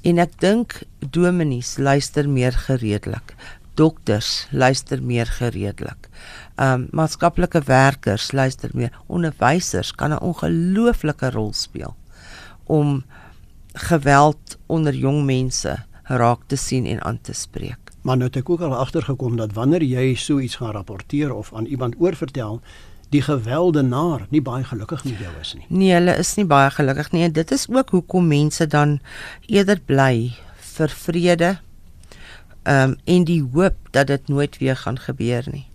En 0.03 0.19
ek 0.19 0.39
dink 0.41 0.83
dominees 0.99 1.77
luister 1.79 2.29
meer 2.29 2.53
gereedelik. 2.53 3.35
Dokters 3.75 4.47
luister 4.51 5.03
meer 5.03 5.27
gereedelik. 5.27 6.09
Um 6.61 6.87
maatskaplike 6.93 7.65
werkers 7.67 8.31
luister 8.33 8.71
meer. 8.75 8.93
Onderwysers 9.07 9.93
kan 9.93 10.13
'n 10.13 10.21
ongelooflike 10.21 11.31
rol 11.31 11.53
speel 11.53 11.97
om 12.65 13.05
geweld 13.73 14.59
onder 14.67 14.95
jong 14.95 15.25
mense 15.25 15.85
raak 16.05 16.41
te 16.47 16.57
sien 16.57 16.87
en 16.87 17.03
aan 17.03 17.21
te 17.21 17.33
spreek. 17.33 17.93
Maar 18.03 18.17
nou 18.17 18.29
het 18.29 18.37
ek 18.37 18.51
ook 18.51 18.61
al 18.61 18.77
agtergekom 18.77 19.37
dat 19.37 19.53
wanneer 19.53 19.83
jy 19.83 20.15
so 20.15 20.39
iets 20.39 20.57
gaan 20.61 20.73
rapporteer 20.77 21.33
of 21.33 21.55
aan 21.55 21.65
iemand 21.65 21.95
oorvertel, 21.99 22.61
die 23.11 23.23
geweldenaar 23.23 24.27
nie 24.31 24.43
baie 24.43 24.65
gelukkig 24.65 25.05
met 25.05 25.19
jou 25.19 25.33
is 25.41 25.55
nie. 25.55 25.67
Nee, 25.69 25.93
hulle 25.95 26.17
is 26.19 26.35
nie 26.39 26.47
baie 26.49 26.71
gelukkig 26.71 27.13
nie 27.13 27.27
en 27.27 27.37
dit 27.37 27.53
is 27.55 27.67
ook 27.71 27.91
hoekom 27.91 28.27
mense 28.29 28.67
dan 28.67 28.99
eerder 29.47 29.81
bly 29.87 30.33
vir 30.75 30.97
vrede 31.05 31.53
um 32.65 32.97
en 33.05 33.29
die 33.29 33.43
hoop 33.55 33.77
dat 33.93 34.09
dit 34.09 34.29
nooit 34.29 34.59
weer 34.59 34.77
gaan 34.77 34.99
gebeur 34.99 35.47
nie. 35.53 35.67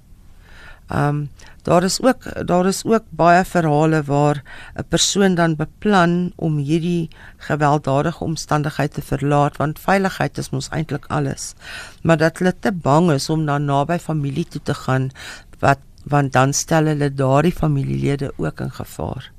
Um 0.89 1.29
daar 1.63 1.83
is 1.83 1.99
ook 2.01 2.23
daar 2.47 2.65
is 2.65 2.81
ook 2.85 3.03
baie 3.09 3.43
verhale 3.45 4.03
waar 4.03 4.43
'n 4.75 4.87
persoon 4.89 5.35
dan 5.35 5.55
beplan 5.55 6.31
om 6.35 6.57
hierdie 6.57 7.09
gewelddadige 7.37 8.23
omstandigheid 8.23 8.93
te 8.93 9.01
verlaat 9.01 9.57
want 9.57 9.79
veiligheid 9.79 10.37
is 10.37 10.49
mos 10.49 10.69
eintlik 10.69 11.05
alles. 11.07 11.53
Maar 12.01 12.17
dat 12.17 12.37
hulle 12.37 12.55
te 12.59 12.71
bang 12.71 13.11
is 13.11 13.29
om 13.29 13.45
dan 13.45 13.65
naby 13.65 13.97
familie 13.97 14.47
toe 14.47 14.61
te 14.63 14.73
gaan 14.73 15.11
wat 15.59 15.79
want 16.09 16.33
dan 16.33 16.53
stel 16.53 16.85
hulle 16.85 17.13
daardie 17.13 17.53
familielede 17.53 18.33
ook 18.37 18.59
in 18.59 18.71
gevaar. 18.71 19.31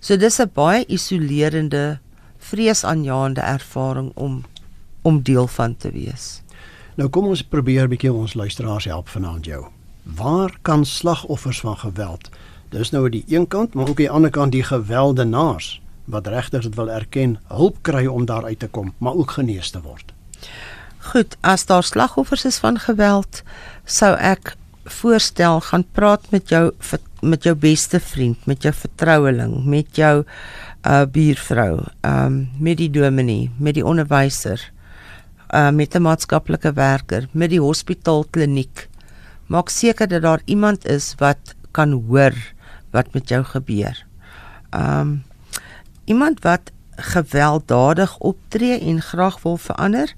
So 0.00 0.16
dis 0.16 0.38
'n 0.40 0.50
baie 0.54 0.84
isolerende, 0.86 1.98
vreesaanjaende 2.38 3.40
ervaring 3.40 4.12
om 4.14 4.44
om 5.02 5.22
deel 5.22 5.46
van 5.46 5.76
te 5.76 5.90
wees. 5.90 6.42
Nou 6.94 7.08
kom 7.08 7.26
ons 7.26 7.42
probeer 7.42 7.84
'n 7.84 7.88
bietjie 7.88 8.12
ons 8.12 8.34
luisteraars 8.34 8.84
help 8.84 9.08
vanaand 9.08 9.44
jou. 9.44 9.66
Waar 10.02 10.58
kan 10.62 10.84
slagoffers 10.84 11.60
van 11.60 11.76
geweld, 11.76 12.30
dis 12.68 12.90
nou 12.90 13.04
aan 13.04 13.10
die 13.10 13.24
een 13.26 13.46
kant, 13.46 13.74
maar 13.74 13.88
ook 13.88 13.88
aan 13.98 14.04
die 14.04 14.10
ander 14.10 14.30
kant 14.30 14.52
die 14.52 14.62
gewelddenaars 14.62 15.80
wat 16.04 16.26
regtig 16.26 16.62
dit 16.62 16.74
wil 16.74 16.90
erken, 16.90 17.38
hulp 17.46 17.76
kry 17.82 18.06
om 18.06 18.24
daar 18.24 18.44
uit 18.44 18.58
te 18.58 18.68
kom, 18.68 18.94
maar 18.98 19.14
ook 19.14 19.30
genees 19.30 19.70
te 19.70 19.80
word. 19.80 20.12
Goed, 20.98 21.36
as 21.40 21.66
daar 21.66 21.82
slagoffers 21.82 22.44
is 22.44 22.58
van 22.58 22.78
geweld, 22.78 23.42
sou 23.84 24.16
ek 24.16 24.56
voorstel 24.90 25.60
gaan 25.60 25.84
praat 25.92 26.30
met 26.30 26.48
jou 26.48 26.72
met 27.20 27.42
jou 27.42 27.54
beste 27.58 27.98
vriend, 28.00 28.46
met 28.46 28.62
jou 28.62 28.72
vertroueling, 28.74 29.64
met 29.66 29.96
jou 29.96 30.24
uh 30.86 31.04
buurvrou, 31.10 31.82
um 32.06 32.48
met 32.58 32.78
die 32.78 32.90
dominee, 32.90 33.50
met 33.58 33.74
die 33.74 33.84
onderwyser, 33.84 34.60
uh 35.50 35.70
met 35.70 35.94
'n 35.94 36.02
maatskaplike 36.02 36.72
werker, 36.72 37.28
met 37.32 37.50
die 37.50 37.60
hospitaal 37.60 38.24
kliniek. 38.30 38.88
Maak 39.46 39.68
seker 39.68 40.08
dat 40.08 40.22
daar 40.22 40.42
iemand 40.44 40.86
is 40.86 41.14
wat 41.18 41.54
kan 41.72 41.92
hoor 41.92 42.34
wat 42.90 43.12
met 43.14 43.28
jou 43.28 43.44
gebeur. 43.44 44.06
Ehm 44.70 45.00
um, 45.00 45.22
iemand 46.04 46.40
wat 46.42 46.70
gewelddadig 46.98 48.18
optree 48.18 48.78
en 48.78 49.02
graag 49.02 49.42
wil 49.42 49.56
verander, 49.56 50.10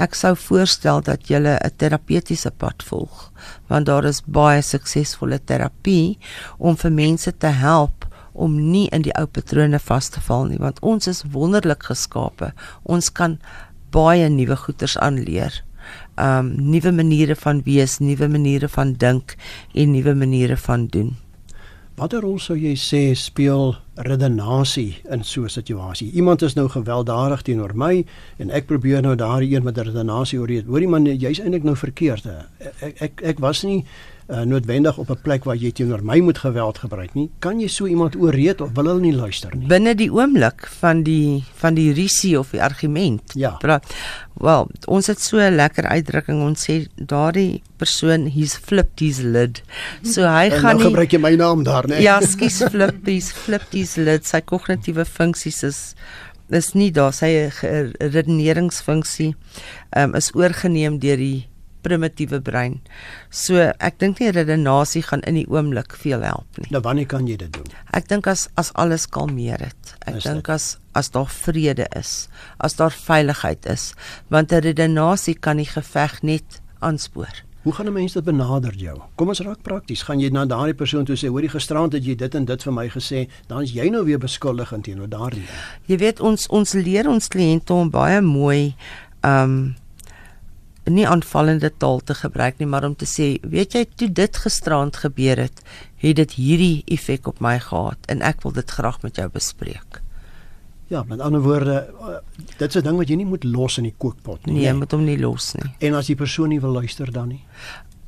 ek 0.00 0.14
sou 0.16 0.32
voorstel 0.36 1.02
dat 1.04 1.28
jy 1.28 1.38
'n 1.38 1.58
terapeutiese 1.76 2.50
pad 2.50 2.82
volg, 2.82 3.32
want 3.68 3.86
daar 3.86 4.04
is 4.04 4.22
baie 4.24 4.62
suksesvolle 4.62 5.40
terapie 5.44 6.18
om 6.58 6.76
vir 6.76 6.92
mense 6.92 7.36
te 7.38 7.46
help 7.46 8.06
om 8.32 8.70
nie 8.70 8.88
in 8.88 9.02
die 9.02 9.14
ou 9.18 9.26
patrone 9.26 9.78
vas 9.78 10.08
te 10.08 10.20
val 10.20 10.44
nie, 10.44 10.58
want 10.58 10.80
ons 10.80 11.06
is 11.06 11.24
wonderlik 11.32 11.82
geskape. 11.82 12.52
Ons 12.82 13.12
kan 13.12 13.38
baie 13.90 14.28
nuwe 14.28 14.56
goeters 14.56 14.96
aanleer. 14.98 15.62
Um 16.16 16.54
nuwe 16.56 16.92
maniere 16.92 17.36
van 17.36 17.62
wees, 17.62 17.98
nuwe 17.98 18.28
maniere 18.28 18.68
van 18.68 18.92
dink 18.92 19.36
en 19.74 19.92
nuwe 19.92 20.14
maniere 20.14 20.56
van 20.56 20.86
doen. 20.86 21.16
Watter 22.02 22.24
rol 22.24 22.40
sou 22.42 22.56
jy 22.58 22.72
sê 22.74 23.00
speel 23.14 23.76
redenasie 24.08 24.96
in 25.14 25.22
so 25.22 25.44
'n 25.44 25.48
situasie? 25.48 26.10
Iemand 26.18 26.42
is 26.42 26.56
nou 26.56 26.66
gewelddadig 26.68 27.42
teenoor 27.42 27.76
my 27.76 28.04
en 28.38 28.50
ek 28.50 28.66
probeer 28.66 29.02
nou 29.02 29.14
daardie 29.14 29.54
een 29.54 29.62
met 29.62 29.78
redenasie 29.78 30.40
oorreed. 30.40 30.66
Hoorie 30.66 30.88
man, 30.88 31.06
jy's 31.06 31.38
eintlik 31.38 31.62
nou 31.62 31.76
verkeerd. 31.76 32.26
Ek 32.80 33.02
ek 33.02 33.22
ek 33.22 33.38
was 33.38 33.62
nie 33.62 33.84
uh, 34.28 34.42
noodwendig 34.48 34.98
op 34.98 35.10
'n 35.10 35.20
plek 35.22 35.44
waar 35.44 35.56
jy 35.56 35.72
teenoor 35.72 36.04
my 36.04 36.18
moet 36.20 36.38
geweld 36.38 36.78
gebruik 36.78 37.14
nie. 37.14 37.30
Kan 37.38 37.60
jy 37.60 37.68
so 37.68 37.86
iemand 37.86 38.16
ooreed 38.16 38.60
of 38.60 38.70
wil 38.74 38.84
hulle 38.84 39.00
nie 39.00 39.14
luister 39.14 39.56
nie? 39.56 39.66
Binne 39.66 39.94
die 39.94 40.10
oomblik 40.12 40.66
van 40.80 41.02
die 41.02 41.44
van 41.54 41.74
die 41.74 41.92
risie 41.92 42.38
of 42.38 42.50
die 42.50 42.62
argument. 42.62 43.32
Ja. 43.34 43.58
Wel, 44.34 44.68
ons 44.86 45.06
het 45.06 45.20
so 45.20 45.38
'n 45.38 45.54
lekker 45.54 45.84
uitdrukking 45.84 46.42
ons 46.42 46.68
sê 46.70 46.86
daardie 46.96 47.62
persoon 47.76 48.26
he's 48.26 48.54
flipped 48.56 49.00
his 49.00 49.18
lid. 49.18 49.62
So 50.02 50.22
hy 50.22 50.48
en 50.50 50.58
gaan 50.58 50.76
nie 50.76 50.84
gebruik 50.84 51.12
jy 51.12 51.18
my 51.18 51.34
naam 51.34 51.62
daar, 51.62 51.88
né? 51.88 52.00
Ja, 52.00 52.20
skus 52.20 52.62
flip 52.70 53.06
he's 53.06 53.32
flipped 53.32 53.72
his 53.72 53.96
lid. 53.96 54.26
Sy 54.26 54.40
kognitiewe 54.40 55.04
funksies 55.04 55.62
is 55.62 55.94
is 56.52 56.74
nie 56.74 56.90
daar 56.90 57.12
sy 57.12 57.48
redeneringsfunksie 57.98 59.34
um, 59.96 60.14
is 60.14 60.30
oorgeneem 60.34 60.98
deur 60.98 61.16
die 61.16 61.46
primitiewe 61.82 62.40
brein. 62.40 62.80
So 63.30 63.70
ek 63.78 63.98
dink 64.02 64.22
nie 64.22 64.32
redenasie 64.34 65.02
gaan 65.02 65.24
in 65.28 65.40
die 65.40 65.46
oomblik 65.50 65.96
veel 66.02 66.24
help 66.26 66.60
nie. 66.62 66.70
Nou 66.74 66.82
wanneer 66.84 67.06
kan 67.10 67.28
jy 67.28 67.36
dit 67.36 67.52
doen? 67.52 67.68
Ek 67.92 68.08
dink 68.08 68.26
as 68.30 68.48
as 68.60 68.72
alles 68.78 69.06
kalmeer 69.06 69.60
het. 69.68 69.94
Ek 70.06 70.22
dink 70.24 70.48
as 70.52 70.76
as 70.94 71.08
daar 71.12 71.30
vrede 71.30 71.86
is, 71.96 72.28
as 72.60 72.76
daar 72.76 72.92
veiligheid 72.92 73.66
is, 73.66 73.94
want 74.28 74.52
'n 74.52 74.60
redenasie 74.60 75.34
kan 75.34 75.56
die 75.56 75.68
geveg 75.68 76.22
net 76.22 76.60
aanspoor. 76.80 77.42
Hoe 77.62 77.72
gaan 77.72 77.86
'n 77.86 77.92
mens 77.92 78.12
dit 78.12 78.24
benader 78.24 78.74
jou? 78.74 79.00
Kom 79.14 79.28
ons 79.28 79.40
raak 79.40 79.62
prakties. 79.62 80.02
Gaan 80.02 80.20
jy 80.20 80.28
na 80.28 80.46
daardie 80.46 80.74
persoon 80.74 81.04
toe 81.04 81.16
sê, 81.16 81.28
"Hoorie 81.28 81.48
gisterand 81.48 81.92
het 81.92 82.04
jy 82.04 82.14
dit 82.14 82.34
en 82.34 82.44
dit 82.44 82.62
vir 82.62 82.72
my 82.72 82.88
gesê," 82.88 83.28
dan 83.46 83.62
is 83.62 83.72
jy 83.72 83.88
nou 83.88 84.04
weer 84.04 84.18
beskuldigend 84.18 84.84
teenoor 84.84 85.08
daardie. 85.08 85.44
Jy 85.86 85.96
weet 85.96 86.20
ons 86.20 86.46
ons 86.46 86.72
leer 86.72 87.08
ons 87.08 87.28
kliënte 87.28 87.72
om 87.72 87.90
baie 87.90 88.20
mooi 88.20 88.74
um 89.20 89.76
nie 90.90 91.06
aanvallende 91.06 91.70
taal 91.78 92.00
te 92.00 92.14
gebruik 92.14 92.58
nie, 92.58 92.66
maar 92.66 92.84
om 92.84 92.96
te 92.98 93.06
sê, 93.06 93.36
weet 93.46 93.76
jy, 93.76 93.84
toe 93.96 94.08
dit 94.12 94.36
gisterand 94.44 94.96
gebeur 94.96 95.38
het, 95.44 95.62
het 96.02 96.16
dit 96.16 96.32
hierdie 96.38 96.82
effek 96.86 97.28
op 97.30 97.40
my 97.40 97.58
gehad 97.62 98.10
en 98.10 98.22
ek 98.26 98.42
wil 98.42 98.54
dit 98.56 98.70
graag 98.70 99.02
met 99.02 99.16
jou 99.16 99.28
bespreek. 99.30 100.00
Ja, 100.92 101.04
met 101.08 101.20
ander 101.24 101.40
woorde, 101.40 101.76
eh, 102.00 102.18
dit 102.58 102.68
is 102.68 102.76
'n 102.76 102.84
ding 102.84 102.96
wat 102.96 103.08
jy 103.08 103.16
nie 103.16 103.26
moet 103.26 103.44
los 103.44 103.78
in 103.78 103.84
die 103.84 103.94
kookpot 103.96 104.46
nie. 104.46 104.54
Nee, 104.54 104.64
jy 104.64 104.72
moet 104.72 104.90
hom 104.92 105.04
nie 105.04 105.18
los 105.18 105.54
nie. 105.54 105.72
En 105.78 105.94
as 105.94 106.06
die 106.06 106.16
persoon 106.16 106.48
nie 106.48 106.60
wil 106.60 106.72
luister 106.72 107.12
dan 107.12 107.28
nie. 107.28 107.44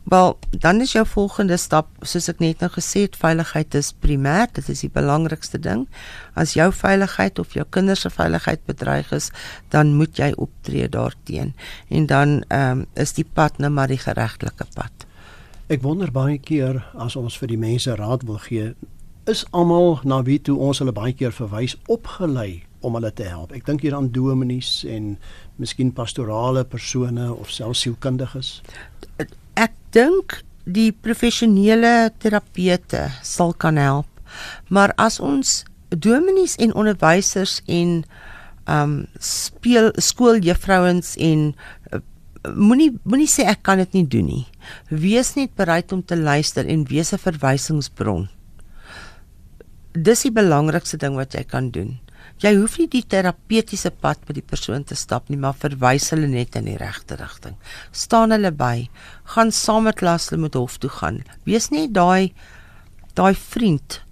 Wel, 0.05 0.39
dan 0.51 0.81
is 0.81 0.93
jou 0.93 1.07
volgende 1.07 1.57
stap, 1.57 1.89
soos 2.05 2.27
ek 2.29 2.41
net 2.45 2.61
nou 2.61 2.69
gesê 2.75 3.07
het, 3.07 3.15
veiligheid 3.17 3.73
is 3.79 3.89
primêr, 4.05 4.51
dit 4.53 4.67
is 4.69 4.83
die 4.85 4.91
belangrikste 4.93 5.57
ding. 5.57 5.87
As 6.37 6.53
jou 6.59 6.67
veiligheid 6.77 7.41
of 7.41 7.55
jou 7.57 7.65
kinders 7.73 8.05
se 8.05 8.13
veiligheid 8.13 8.61
bedreig 8.69 9.09
is, 9.17 9.31
dan 9.73 9.95
moet 9.97 10.21
jy 10.21 10.35
optree 10.37 10.91
daarteenoor. 10.93 11.57
En 11.89 12.07
dan 12.07 12.43
ehm 12.49 12.85
um, 12.85 12.87
is 13.01 13.17
die 13.17 13.25
pad 13.25 13.57
nou 13.59 13.71
maar 13.73 13.89
die 13.89 14.01
geregtelike 14.01 14.67
pad. 14.75 15.07
Ek 15.73 15.81
wonder 15.83 16.13
baie 16.13 16.37
keer 16.39 16.83
as 17.01 17.17
ons 17.17 17.39
vir 17.41 17.49
die 17.55 17.61
mense 17.61 17.97
raad 17.97 18.27
wil 18.29 18.39
gee, 18.45 18.75
is 19.25 19.47
almal 19.51 20.03
na 20.05 20.21
wie 20.23 20.39
toe 20.39 20.59
ons 20.61 20.83
hulle 20.85 20.93
baie 20.93 21.17
keer 21.17 21.33
verwys 21.33 21.79
opgelei 21.89 22.65
om 22.85 22.99
hulle 22.99 23.13
te 23.13 23.25
help. 23.25 23.57
Ek 23.57 23.65
dink 23.65 23.81
hier 23.81 23.97
aan 23.97 24.13
dominees 24.13 24.83
en 24.85 25.17
miskien 25.57 25.93
pastorale 25.97 26.67
persone 26.69 27.33
of 27.33 27.49
selfs 27.51 27.87
sielkundiges 27.87 28.61
ek 29.23 29.33
dink 29.95 30.43
die 30.65 30.91
professionele 30.93 32.11
terapeute 32.19 33.07
sal 33.23 33.53
kan 33.53 33.79
help. 33.81 34.09
Maar 34.69 34.95
as 35.01 35.21
ons 35.21 35.63
dominees 35.89 36.57
en 36.57 36.75
onderwysers 36.75 37.61
en 37.67 38.03
ehm 38.65 38.91
um, 38.91 39.07
speel 39.21 39.91
skooljuffrouens 40.01 41.17
en 41.21 41.41
uh, 41.93 41.99
moenie 42.57 42.95
moenie 43.05 43.29
sê 43.29 43.45
ek 43.49 43.61
kan 43.69 43.79
dit 43.83 43.93
nie 43.93 44.07
doen 44.09 44.31
nie. 44.31 44.47
Wees 44.89 45.35
net 45.37 45.53
bereid 45.57 45.93
om 45.93 46.01
te 46.03 46.17
luister 46.17 46.65
en 46.67 46.87
wees 46.89 47.13
'n 47.13 47.21
verwysingsbron. 47.21 48.29
Dis 49.93 50.23
die 50.23 50.33
belangrikste 50.33 50.97
ding 50.97 51.15
wat 51.15 51.35
jy 51.35 51.45
kan 51.45 51.71
doen. 51.71 52.01
Jy 52.45 52.51
hoef 52.59 52.75
nie 52.77 52.91
die 52.93 53.01
terapeutiese 53.09 53.89
pad 54.05 54.21
met 54.29 54.37
die 54.37 54.45
persoon 54.45 54.83
te 54.85 54.97
stap 55.01 55.31
nie, 55.33 55.39
maar 55.41 55.57
verwys 55.57 56.11
hulle 56.13 56.29
net 56.29 56.59
in 56.61 56.67
die 56.69 56.77
regte 56.77 57.17
rigting. 57.17 57.55
Staan 57.97 58.37
hulle 58.37 58.51
by, 58.53 58.91
gaan 59.33 59.53
saam 59.55 59.89
met 59.89 60.03
hulle 60.05 60.43
met 60.43 60.59
hof 60.61 60.77
toe 60.77 60.91
gaan. 60.93 61.23
Wees 61.49 61.71
net 61.73 61.95
daai 61.97 62.35
daai 63.17 63.33
vriend 63.39 64.03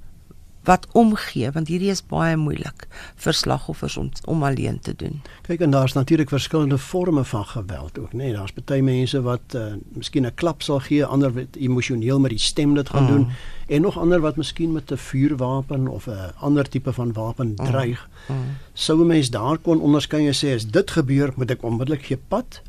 wat 0.64 0.87
omgee 0.95 1.51
want 1.51 1.68
hierdie 1.68 1.90
is 1.90 2.01
baie 2.07 2.37
moeilik 2.38 2.85
vir 3.25 3.35
slagoffers 3.35 3.97
om 3.99 4.11
om 4.31 4.45
alleen 4.47 4.79
te 4.81 4.95
doen. 4.97 5.21
Kyk 5.49 5.64
en 5.66 5.75
daar's 5.75 5.97
natuurlik 5.99 6.31
verskillende 6.31 6.79
forme 6.79 7.25
van 7.25 7.45
geweld 7.45 7.99
ook, 7.99 8.12
né? 8.12 8.23
Nee, 8.23 8.33
daar's 8.33 8.55
baie 8.55 8.83
mense 8.83 9.23
wat 9.23 9.57
uh, 9.59 9.75
miskien 9.99 10.27
'n 10.27 10.35
klap 10.35 10.62
sal 10.62 10.81
gee, 10.81 11.05
ander 11.05 11.33
wat 11.35 11.57
emosioneel 11.57 12.21
met 12.21 12.31
die 12.31 12.38
stem 12.38 12.75
dit 12.75 12.88
gaan 12.88 13.03
mm. 13.03 13.11
doen 13.11 13.27
en 13.73 13.81
nog 13.81 13.99
ander 13.99 14.21
wat 14.21 14.37
miskien 14.37 14.73
met 14.73 14.91
'n 14.91 14.97
vuurwapen 14.97 15.89
of 15.89 16.07
'n 16.07 16.33
ander 16.39 16.69
tipe 16.69 16.93
van 16.93 17.13
wapen 17.13 17.49
mm. 17.49 17.57
dreig. 17.57 18.09
Mm. 18.29 18.37
Mm. 18.37 18.43
Sou 18.73 19.01
'n 19.01 19.07
mens 19.07 19.31
daar 19.31 19.59
kon 19.59 19.81
onderskei 19.81 20.27
en 20.27 20.35
sê 20.35 20.55
as 20.55 20.67
dit 20.67 20.91
gebeur, 20.91 21.33
moet 21.37 21.51
ek 21.51 21.63
onmiddellik 21.63 22.05
gee 22.05 22.21
pad 22.29 22.63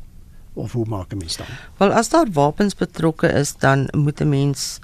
of 0.54 0.72
hoe 0.72 0.86
maak 0.86 1.12
'n 1.12 1.16
mens 1.16 1.36
dan? 1.36 1.46
Wel 1.76 1.92
as 1.92 2.08
daar 2.08 2.26
wapens 2.32 2.74
betrokke 2.74 3.28
is, 3.28 3.56
dan 3.56 3.88
moet 3.92 4.20
'n 4.20 4.28
mens 4.28 4.78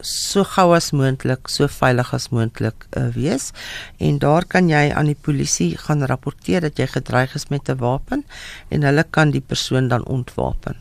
so 0.00 0.44
gou 0.44 0.74
as 0.74 0.90
moontlik, 0.90 1.48
so 1.48 1.66
veilig 1.66 2.14
as 2.14 2.28
moontlik 2.28 2.86
uh, 2.90 3.08
wees. 3.08 3.50
En 3.96 4.18
daar 4.18 4.44
kan 4.44 4.68
jy 4.68 4.92
aan 4.92 5.06
die 5.06 5.18
polisie 5.20 5.76
gaan 5.76 6.04
rapporteer 6.04 6.60
dat 6.60 6.76
jy 6.76 6.86
gedreig 6.86 7.34
is 7.34 7.48
met 7.48 7.68
'n 7.68 7.76
wapen 7.76 8.24
en 8.68 8.82
hulle 8.82 9.04
kan 9.10 9.30
die 9.30 9.40
persoon 9.40 9.88
dan 9.88 10.04
ontwapen. 10.04 10.76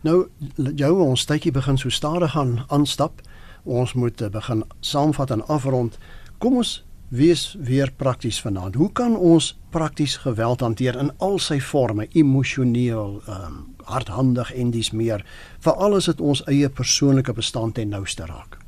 Nou 0.00 0.28
jou 0.76 1.00
ons 1.00 1.24
tydjie 1.24 1.52
begin 1.52 1.78
so 1.78 1.88
stadig 1.88 2.30
gaan 2.30 2.64
aanstap. 2.68 3.20
Ons 3.64 3.94
moet 3.94 4.20
uh, 4.20 4.28
begin 4.28 4.64
saamvat 4.80 5.30
en 5.30 5.46
afrond. 5.46 5.98
Kom 6.38 6.56
ons 6.56 6.84
wees 7.10 7.56
weer 7.58 7.90
prakties 7.96 8.40
vanaand. 8.40 8.74
Hoe 8.74 8.92
kan 8.92 9.16
ons 9.16 9.58
prakties 9.70 10.16
geweld 10.16 10.60
hanteer 10.60 10.98
in 10.98 11.10
al 11.18 11.38
sy 11.42 11.58
forme, 11.60 12.06
emosioneel, 12.12 13.20
ehm 13.26 13.44
um, 13.46 13.60
hardhandig 13.90 14.52
en 14.54 14.68
dis 14.70 14.92
meer, 14.94 15.24
veral 15.58 15.96
as 15.96 16.06
dit 16.06 16.20
ons 16.22 16.42
eie 16.46 16.68
persoonlike 16.70 17.32
bestand 17.34 17.78
en 17.82 17.88
nouste 17.90 18.26
raak? 18.28 18.60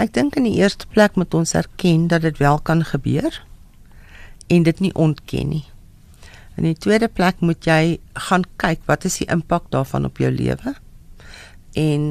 Ek 0.00 0.14
dink 0.16 0.38
in 0.40 0.46
die 0.48 0.56
eerste 0.56 0.86
plek 0.92 1.18
moet 1.20 1.34
ons 1.34 1.52
erken 1.52 2.06
dat 2.08 2.24
dit 2.24 2.38
wel 2.40 2.58
kan 2.64 2.84
gebeur 2.84 3.36
en 4.48 4.62
dit 4.62 4.80
nie 4.80 4.92
ontken 4.94 5.48
nie. 5.48 5.64
In 6.56 6.64
die 6.64 6.76
tweede 6.78 7.08
plek 7.08 7.42
moet 7.44 7.68
jy 7.68 7.98
gaan 8.28 8.46
kyk 8.56 8.80
wat 8.88 9.04
is 9.04 9.18
die 9.20 9.28
impak 9.32 9.68
daarvan 9.74 10.08
op 10.08 10.16
jou 10.22 10.30
lewe 10.32 10.72
en 11.76 12.08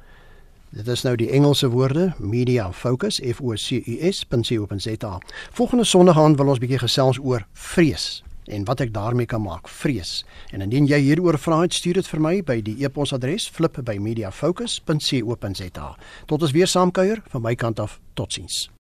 Dit 0.70 0.88
is 0.88 1.02
nou 1.04 1.16
die 1.16 1.30
Engelse 1.30 1.70
woorde 1.70 2.14
Media 2.18 2.72
Focus 2.72 3.20
F 3.20 3.42
O 3.42 3.54
C 3.56 3.72
U 3.86 4.12
S.co.za. 4.12 5.20
Volgende 5.52 5.84
Sondag 5.84 6.18
aan 6.18 6.36
wil 6.36 6.48
ons 6.48 6.60
bietjie 6.60 6.80
gesels 6.80 7.20
oor 7.20 7.48
vrees 7.54 8.24
en 8.46 8.64
wat 8.64 8.80
ek 8.80 8.94
daarmee 8.94 9.26
kan 9.26 9.42
maak. 9.42 9.70
Vrees. 9.70 10.26
En 10.52 10.62
indien 10.62 10.86
jy 10.88 11.00
hieroor 11.00 11.40
vra 11.40 11.62
het, 11.62 11.74
stuur 11.74 11.94
dit 11.94 12.08
vir 12.08 12.22
my 12.22 12.44
by 12.44 12.62
die 12.62 12.86
e-posadres 12.86 13.50
flip@mediafocus.co.za. 13.50 15.98
Tot 16.26 16.42
ons 16.42 16.52
weer 16.52 16.68
saamkuier 16.68 17.24
van 17.30 17.42
my 17.42 17.56
kant 17.56 17.80
af. 17.80 18.00
Totsiens. 18.14 18.70